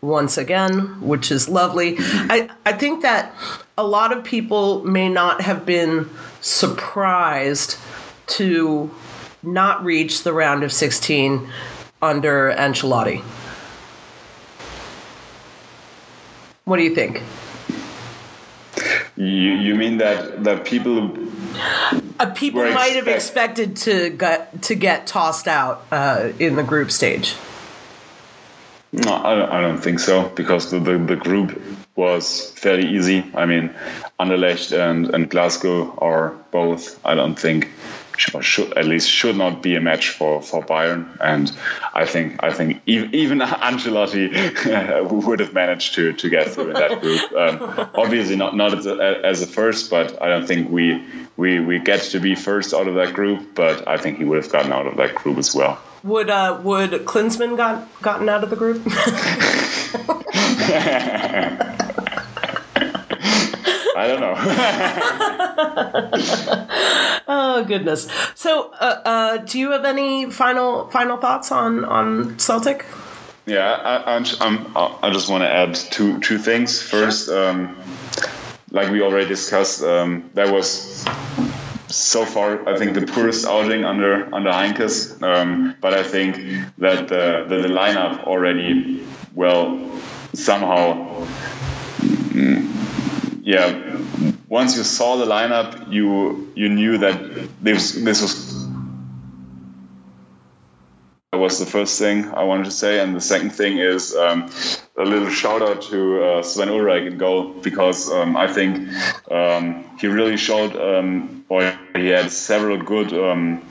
[0.00, 1.96] once again, which is lovely.
[1.98, 3.34] I, I think that
[3.76, 6.08] a lot of people may not have been
[6.40, 7.76] surprised
[8.28, 8.90] to
[9.42, 11.48] not reach the round of 16
[12.00, 13.22] under Ancelotti.
[16.64, 17.22] What do you think?
[19.18, 21.16] you you mean that that people
[22.20, 26.90] Uh, people might have expected to get to get tossed out uh, in the group
[26.90, 27.34] stage.
[28.90, 31.60] No, I don't, think so because the, the, the group
[31.94, 33.22] was fairly easy.
[33.34, 33.74] I mean,
[34.18, 37.68] Anderlecht and, and Glasgow are both, I don't think,
[38.16, 41.06] should, should, at least should not be a match for, for Bayern.
[41.20, 41.52] And
[41.94, 46.74] I think I think even, even Ancelotti would have managed to, to get through in
[46.74, 47.32] that group.
[47.32, 51.04] Um, obviously not not as a, as a first, but I don't think we,
[51.36, 53.54] we we get to be first out of that group.
[53.54, 55.78] But I think he would have gotten out of that group as well.
[56.08, 58.82] Would uh, would Klinsmann got gotten out of the group?
[63.94, 64.34] I don't know.
[67.28, 68.08] oh goodness.
[68.34, 72.86] So, uh, uh, do you have any final final thoughts on on Celtic?
[73.44, 76.80] Yeah, I, I'm, I'm, i just want to add two two things.
[76.80, 77.76] First, um,
[78.70, 81.04] like we already discussed, um, that was
[81.88, 85.22] so far, I think the poorest outing under under Heynckes.
[85.22, 86.36] Um, but I think
[86.78, 89.78] that the, the, the lineup already well
[90.34, 91.26] somehow.
[91.98, 93.98] Mm, yeah,
[94.48, 98.66] once you saw the lineup, you you knew that this this was
[101.32, 104.50] that was the first thing I wanted to say, and the second thing is um,
[104.96, 108.88] a little shout out to uh, Sven Ulreich in goal because um, I think
[109.30, 110.76] um, he really showed.
[111.48, 113.62] Boy, he had several good um,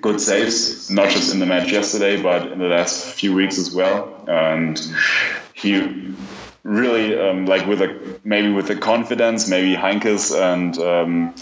[0.00, 3.72] good saves, not just in the match yesterday, but in the last few weeks as
[3.72, 4.80] well, and
[5.54, 6.14] he
[6.66, 11.34] really um, like with a maybe with the confidence, maybe Heynckes and um,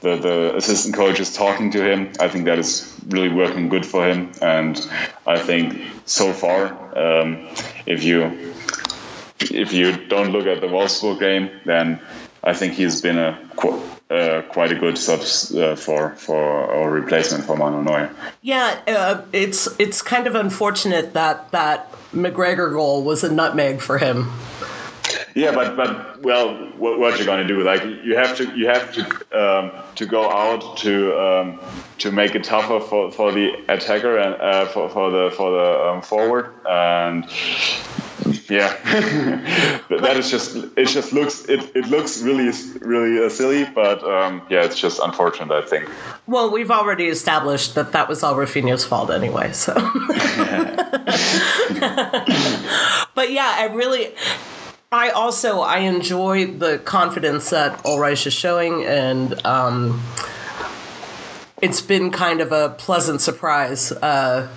[0.00, 2.12] the the assistant coach is talking to him.
[2.20, 4.80] I think that is really working good for him, and
[5.26, 6.66] I think so far,
[6.96, 7.48] um,
[7.86, 8.54] if you
[9.40, 12.00] if you don't look at the Wolfsburg game, then
[12.42, 13.38] I think he's been a
[14.10, 18.10] uh, quite a good sub uh, for for a replacement for Manuel Neuer.
[18.42, 23.98] Yeah, uh, it's it's kind of unfortunate that that MacGregor goal was a nutmeg for
[23.98, 24.30] him.
[25.34, 27.62] Yeah, but but well, what, what you're going to do?
[27.62, 29.02] Like you have to you have to
[29.38, 31.60] um, to go out to um,
[31.98, 35.90] to make it tougher for, for the attacker and uh, for, for the for the
[35.90, 37.24] um, forward and
[38.48, 38.74] yeah.
[39.88, 42.50] That is just it just looks it, it looks really
[42.80, 45.88] really uh, silly but um, yeah it's just unfortunate i think.
[46.26, 49.74] Well we've already established that that was all Rafinha's fault anyway so.
[53.14, 54.14] But yeah i really
[54.90, 60.02] I also I enjoy the confidence that Ulreich is showing, and um,
[61.60, 64.48] it's been kind of a pleasant surprise uh,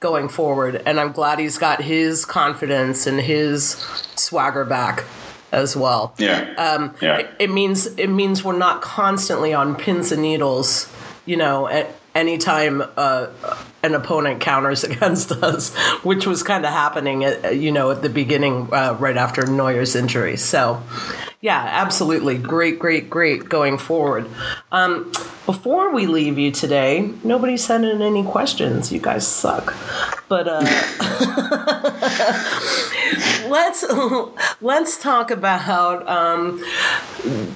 [0.00, 0.82] going forward.
[0.84, 3.70] And I'm glad he's got his confidence and his
[4.14, 5.04] swagger back
[5.52, 6.14] as well.
[6.18, 6.52] Yeah.
[6.58, 7.18] Um, yeah.
[7.18, 10.92] It, it, means it means we're not constantly on pins and needles,
[11.24, 13.28] you know, at anytime uh,
[13.82, 18.08] an opponent counters against us, which was kind of happening, at, you know, at the
[18.08, 20.36] beginning, uh, right after Neuer's injury.
[20.36, 20.82] So,
[21.40, 24.28] yeah, absolutely, great, great, great going forward.
[24.72, 25.12] Um,
[25.46, 28.92] before we leave you today, nobody sent in any questions.
[28.92, 29.72] You guys suck,
[30.28, 30.60] but uh,
[33.48, 33.84] let's
[34.60, 36.62] let's talk about um,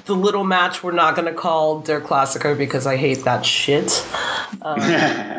[0.05, 4.05] the little match we're not going to call Der Klassiker because I hate that shit.
[4.61, 4.79] Um,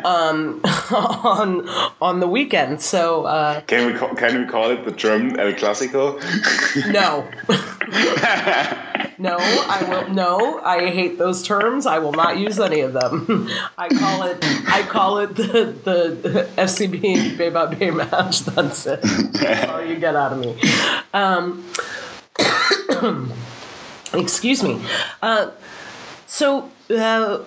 [0.05, 0.61] um,
[0.91, 1.67] on
[1.99, 2.81] on the weekend.
[2.81, 6.19] So uh, can we call, can we call it the German El Clasico?
[6.91, 7.27] no.
[9.17, 10.13] no, I will.
[10.13, 11.85] No, I hate those terms.
[11.85, 13.49] I will not use any of them.
[13.77, 14.37] I call it.
[14.41, 18.41] I call it the the FCB Beba Bay match.
[18.41, 19.01] That's it.
[19.01, 20.59] That's all you get out of me.
[21.13, 21.65] Um,
[24.13, 24.81] excuse me.
[25.21, 25.51] Uh,
[26.27, 27.37] so uh,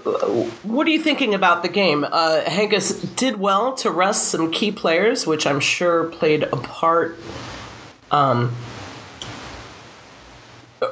[0.62, 2.04] what are you thinking about the game?
[2.04, 7.18] Uh, Heynckes did well to rest some key players, which I'm sure played a part.
[8.10, 8.54] Um,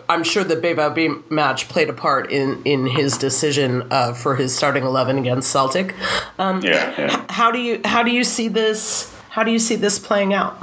[0.08, 4.54] I'm sure the BVB match played a part in, in his decision uh, for his
[4.54, 5.94] starting eleven against Celtic.
[6.38, 7.22] Um, yeah, yeah.
[7.22, 9.12] H- how do you how do you see this?
[9.30, 10.56] How do you see this playing out?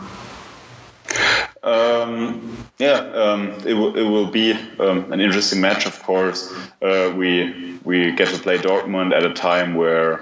[1.63, 6.53] Um, yeah, um, it, w- it will be um, an interesting match, of course.
[6.81, 10.17] Uh, we we get to play Dortmund at a time where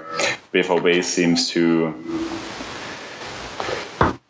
[0.52, 1.94] BVB seems to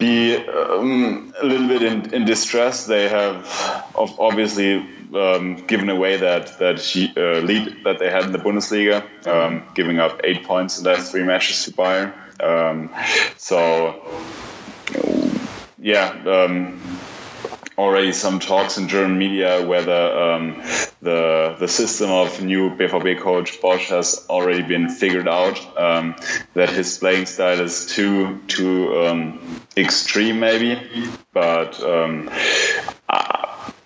[0.03, 2.87] be um, a little bit in, in distress.
[2.87, 3.47] They have
[3.95, 4.85] obviously
[5.15, 6.79] um, given away that that
[7.17, 10.91] uh, lead that they had in the Bundesliga, um, giving up eight points in the
[10.91, 12.13] last three matches to Bayern.
[12.43, 12.91] Um,
[13.37, 14.03] so
[15.79, 16.81] yeah, um,
[17.79, 20.63] already some talks in German media whether um,
[21.01, 25.59] the the system of new BVB coach Bosz has already been figured out.
[25.79, 26.17] Um,
[26.55, 30.81] that his playing style is too too um, extreme, maybe,
[31.33, 31.83] but.
[31.83, 32.31] Um,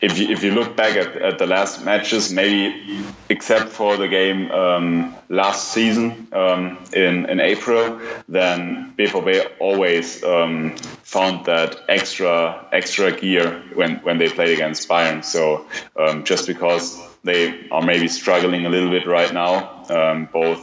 [0.00, 4.08] if you, if you look back at, at the last matches, maybe except for the
[4.08, 12.66] game um, last season um, in in April, then BVB always um, found that extra
[12.72, 15.24] extra gear when when they played against Bayern.
[15.24, 15.66] So
[15.98, 20.60] um, just because they are maybe struggling a little bit right now, um, both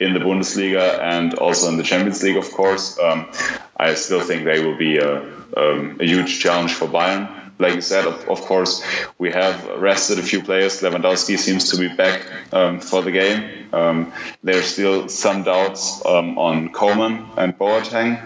[0.00, 2.98] in the Bundesliga and also in the Champions League, of course.
[2.98, 3.30] Um,
[3.76, 5.22] I still think they will be a,
[5.56, 8.84] a huge challenge for Bayern like you said, of, of, course,
[9.18, 10.80] we have rested a few players.
[10.80, 13.68] Lewandowski seems to be back um, for the game.
[13.72, 18.18] Um, there's still some doubts um, on Coman and Boateng,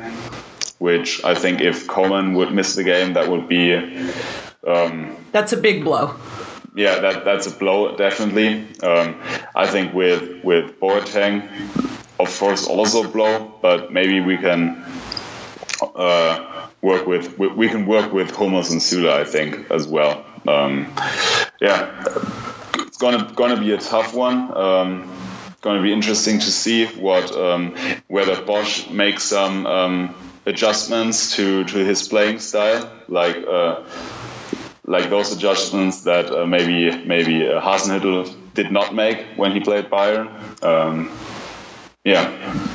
[0.78, 3.74] which I think if Coman would miss the game, that would be.
[4.66, 6.14] Um, that's a big blow.
[6.74, 8.66] Yeah, that, that's a blow, definitely.
[8.82, 9.20] Um,
[9.54, 11.48] I think with, with Boateng,
[12.20, 14.84] of course, also a blow, but maybe we can.
[15.98, 20.24] Uh, work with we can work with Hummels and Süle, I think, as well.
[20.46, 20.94] Um,
[21.60, 22.04] yeah,
[22.78, 24.56] it's gonna gonna be a tough one.
[24.56, 25.10] Um,
[25.62, 27.74] to be interesting to see what um,
[28.06, 30.14] whether Bosz makes some um,
[30.46, 33.82] adjustments to to his playing style, like uh,
[34.84, 39.90] like those adjustments that uh, maybe maybe uh, Hasenhüttl did not make when he played
[39.90, 40.28] Bayern.
[40.62, 41.10] Um,
[42.04, 42.67] yeah.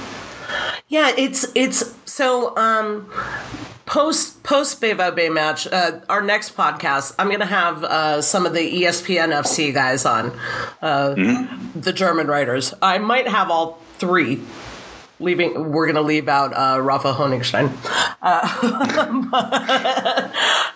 [0.88, 3.10] Yeah, it's it's so um
[3.86, 8.60] post post BVB match, uh, our next podcast, I'm gonna have uh, some of the
[8.60, 10.32] ESPN FC guys on,
[10.82, 11.80] uh, mm-hmm.
[11.80, 12.74] the German writers.
[12.82, 14.42] I might have all three.
[15.20, 17.72] Leaving, we're gonna leave out uh, Rafa Honigstein.
[18.22, 18.42] Uh,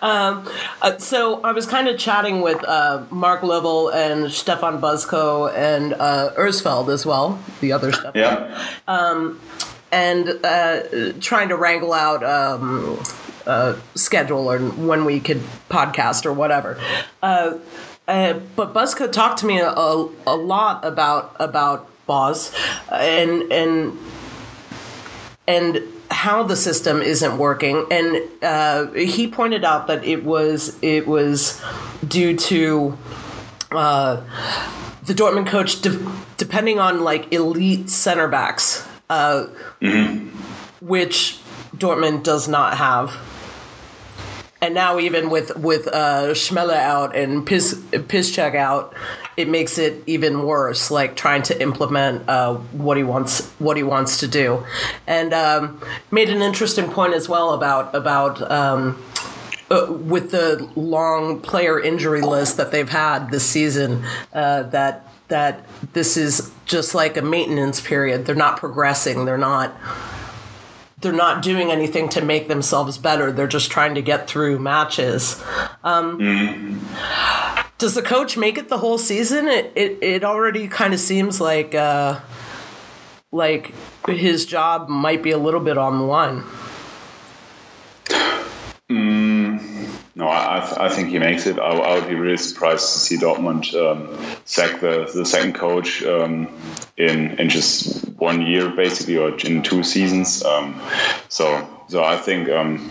[0.00, 0.48] um,
[0.80, 2.62] uh, so I was kind of chatting with
[3.10, 8.14] Mark Lovell and Stefan Buczko and uh, Uersfeld as well, the other stuff.
[8.14, 8.64] Yeah.
[8.86, 9.38] Um,
[9.90, 13.02] and uh, trying to wrangle out um,
[13.46, 16.78] a schedule or when we could podcast or whatever.
[17.22, 17.58] Uh,
[18.06, 22.54] uh, but Buczko talked to me a, a, lot about about Bosz
[22.90, 23.98] and and
[25.46, 31.06] and how the system isn't working, and uh, he pointed out that it was it
[31.06, 31.62] was
[32.06, 32.96] due to
[33.72, 34.22] uh,
[35.04, 36.00] the Dortmund coach de-
[36.38, 39.46] depending on like elite center backs uh,
[39.80, 40.28] mm-hmm.
[40.84, 41.40] which
[41.76, 43.16] Dortmund does not have.
[44.60, 48.92] And now, even with with uh, Schmelle out and Pis, Piszczek out,
[49.36, 50.90] it makes it even worse.
[50.90, 54.64] Like trying to implement uh, what he wants what he wants to do,
[55.06, 55.80] and um,
[56.10, 58.50] made an interesting point as well about about.
[58.50, 59.02] Um,
[59.70, 64.02] uh, with the long player injury list that they've had this season,
[64.32, 68.26] uh, that that this is just like a maintenance period.
[68.26, 69.24] They're not progressing.
[69.24, 69.74] They're not
[71.00, 73.30] they're not doing anything to make themselves better.
[73.30, 75.40] They're just trying to get through matches.
[75.84, 77.68] Um, mm.
[77.78, 79.46] Does the coach make it the whole season?
[79.46, 82.18] It it, it already kind of seems like uh,
[83.30, 83.72] like
[84.08, 86.42] his job might be a little bit on the line.
[90.18, 91.60] No, I, th- I think he makes it.
[91.60, 96.02] I, I, would be really surprised to see Dortmund um, sack the, the second coach
[96.02, 96.48] um,
[96.96, 100.42] in in just one year, basically, or in two seasons.
[100.44, 100.82] Um,
[101.28, 102.48] so, so I think.
[102.48, 102.90] Um,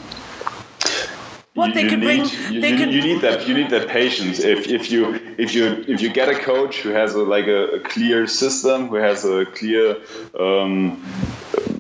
[1.53, 2.93] what they could need, bring, you, they you, could...
[2.93, 4.39] you need that you need that patience.
[4.39, 7.75] If if you if you if you get a coach who has a, like a,
[7.75, 9.97] a clear system, who has a clear
[10.39, 11.03] um,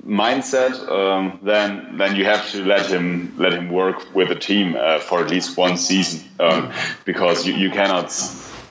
[0.07, 4.75] mindset, um, then then you have to let him let him work with the team
[4.75, 6.71] uh, for at least one season um,
[7.05, 8.11] because you, you cannot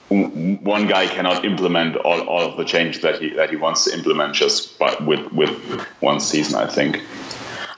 [0.08, 3.94] one guy cannot implement all, all of the change that he that he wants to
[3.94, 5.50] implement just by, with with
[6.00, 6.56] one season.
[6.56, 7.02] I think.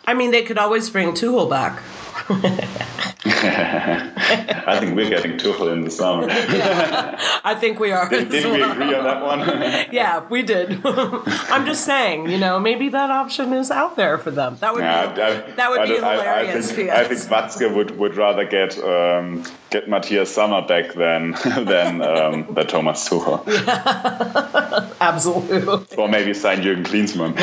[0.07, 1.83] I mean, they could always bring Tuchel back.
[3.24, 6.29] I think we're getting Tuchel in the summer.
[6.29, 8.07] yeah, I think we are.
[8.07, 9.41] Did, did we agree on that one?
[9.93, 10.85] yeah, we did.
[10.85, 14.59] I'm just saying, you know, maybe that option is out there for them.
[14.61, 16.70] That would yeah, be, I, that would I, be hilarious.
[16.70, 21.33] I, think, I think Watzke would, would rather get um, get Matthias Sammer back than
[21.64, 23.43] than um, than Thomas Tuchel.
[23.47, 24.91] Yeah.
[25.01, 25.97] Absolutely.
[25.97, 27.35] Or maybe sign Jürgen Klinsmann.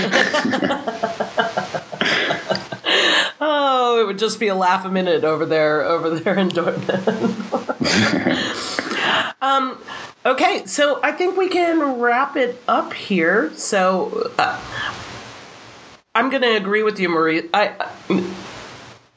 [3.48, 6.90] Oh, it would just be a laugh a minute over there, over there in Dortmund.
[9.42, 9.78] um,
[10.26, 13.54] okay, so I think we can wrap it up here.
[13.56, 14.60] So uh,
[16.16, 17.48] I'm going to agree with you, Marie.
[17.54, 17.88] I.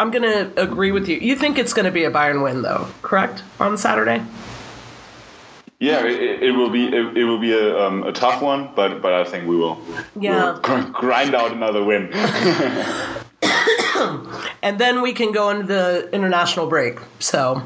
[0.01, 1.17] I'm going to agree with you.
[1.17, 3.43] You think it's going to be a Bayern win, though, correct?
[3.59, 4.23] On Saturday.
[5.81, 9.01] Yeah, it, it, will be it, it will be a, um, a, tough one, but
[9.01, 9.81] but I think we will.
[10.21, 10.59] Yeah.
[10.65, 12.11] We'll grind out another win.
[14.63, 16.99] and then we can go into the international break.
[17.19, 17.63] So,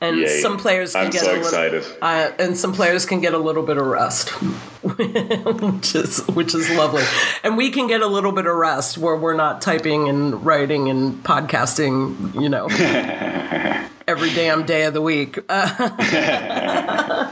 [0.00, 0.40] and Yay.
[0.40, 1.84] some players can I'm get so a little, excited.
[2.00, 4.30] Uh, and some players can get a little bit of rest,
[4.82, 7.02] which is which is lovely.
[7.44, 10.88] And we can get a little bit of rest where we're not typing and writing
[10.88, 12.66] and podcasting, you know,
[14.08, 15.38] every damn day of the week.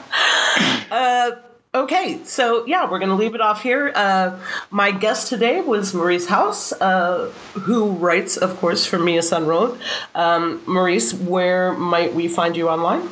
[0.90, 1.36] Uh,
[1.74, 3.92] Okay, so yeah, we're going to leave it off here.
[3.94, 4.38] Uh,
[4.70, 9.76] my guest today was Maurice Hauss, uh, who writes, of course, for Mia San Rot.
[10.14, 13.06] Um, Maurice, where might we find you online?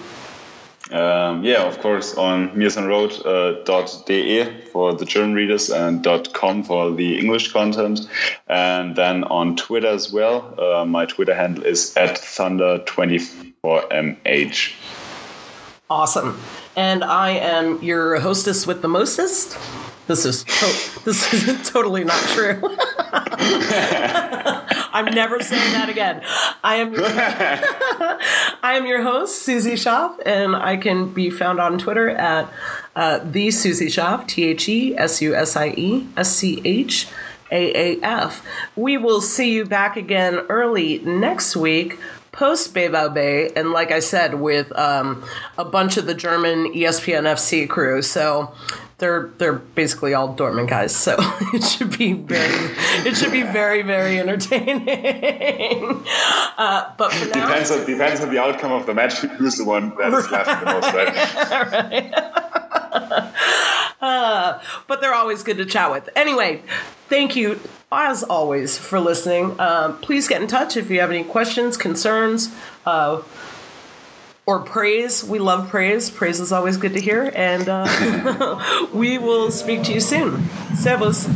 [0.91, 3.63] Um, yeah, of course, on miasanrot.de uh,
[4.07, 6.03] .de for the German readers and
[6.33, 8.09] .com for the English content.
[8.47, 10.55] And then on Twitter as well.
[10.59, 14.73] Uh, my Twitter handle is at thunder24mh.
[15.91, 16.41] Awesome.
[16.77, 19.57] And I am your hostess with the mostest.
[20.07, 22.61] This is to- this is totally not true.
[24.93, 26.23] I'm never saying that again.
[26.63, 31.79] I am your, I am your host Susie Schaaf, and I can be found on
[31.79, 32.49] Twitter at
[32.95, 37.09] uh, the Susie Schaaf, T H E S U S I E S C H
[37.51, 38.47] A A F.
[38.77, 41.99] We will see you back again early next week
[42.37, 45.25] post Beibao Bay, and like I said, with um,
[45.59, 48.03] a bunch of the German ESPN FC crew.
[48.03, 48.55] So
[48.99, 50.95] they're they're basically all Dortmund guys.
[50.95, 52.71] So it should be very
[53.07, 54.79] it should be very very entertaining.
[56.59, 59.65] uh, but for now, Depends on, depends on the outcome of the match, who's the
[59.65, 61.15] one that is laughing the most, right?
[64.89, 66.09] but they're always good to chat with.
[66.15, 66.63] Anyway,
[67.09, 67.59] thank you
[67.93, 69.59] as always for listening.
[69.61, 72.53] Um, please get in touch if you have any questions, concerns,
[72.85, 73.23] uh,
[74.45, 75.25] or praise.
[75.25, 76.11] We love praise.
[76.11, 80.49] Praise is always good to hear, and uh, we will speak to you soon.
[80.77, 81.27] Servus.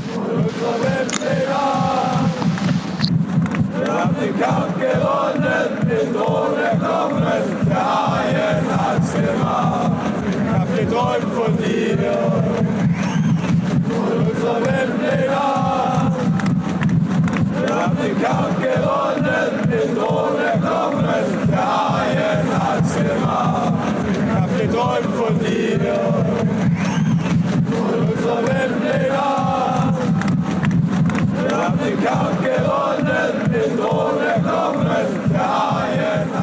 [18.02, 21.04] den Kampf gewonnen, mit ohne Kommen,
[21.50, 23.74] der Haien hat's gemacht.
[24.10, 25.80] Ich hab geträumt von dir,
[27.70, 29.94] von unserem Wettbewerb.
[31.42, 36.39] Wir haben den Kampf gewonnen, mit ohne Kommen, der Haien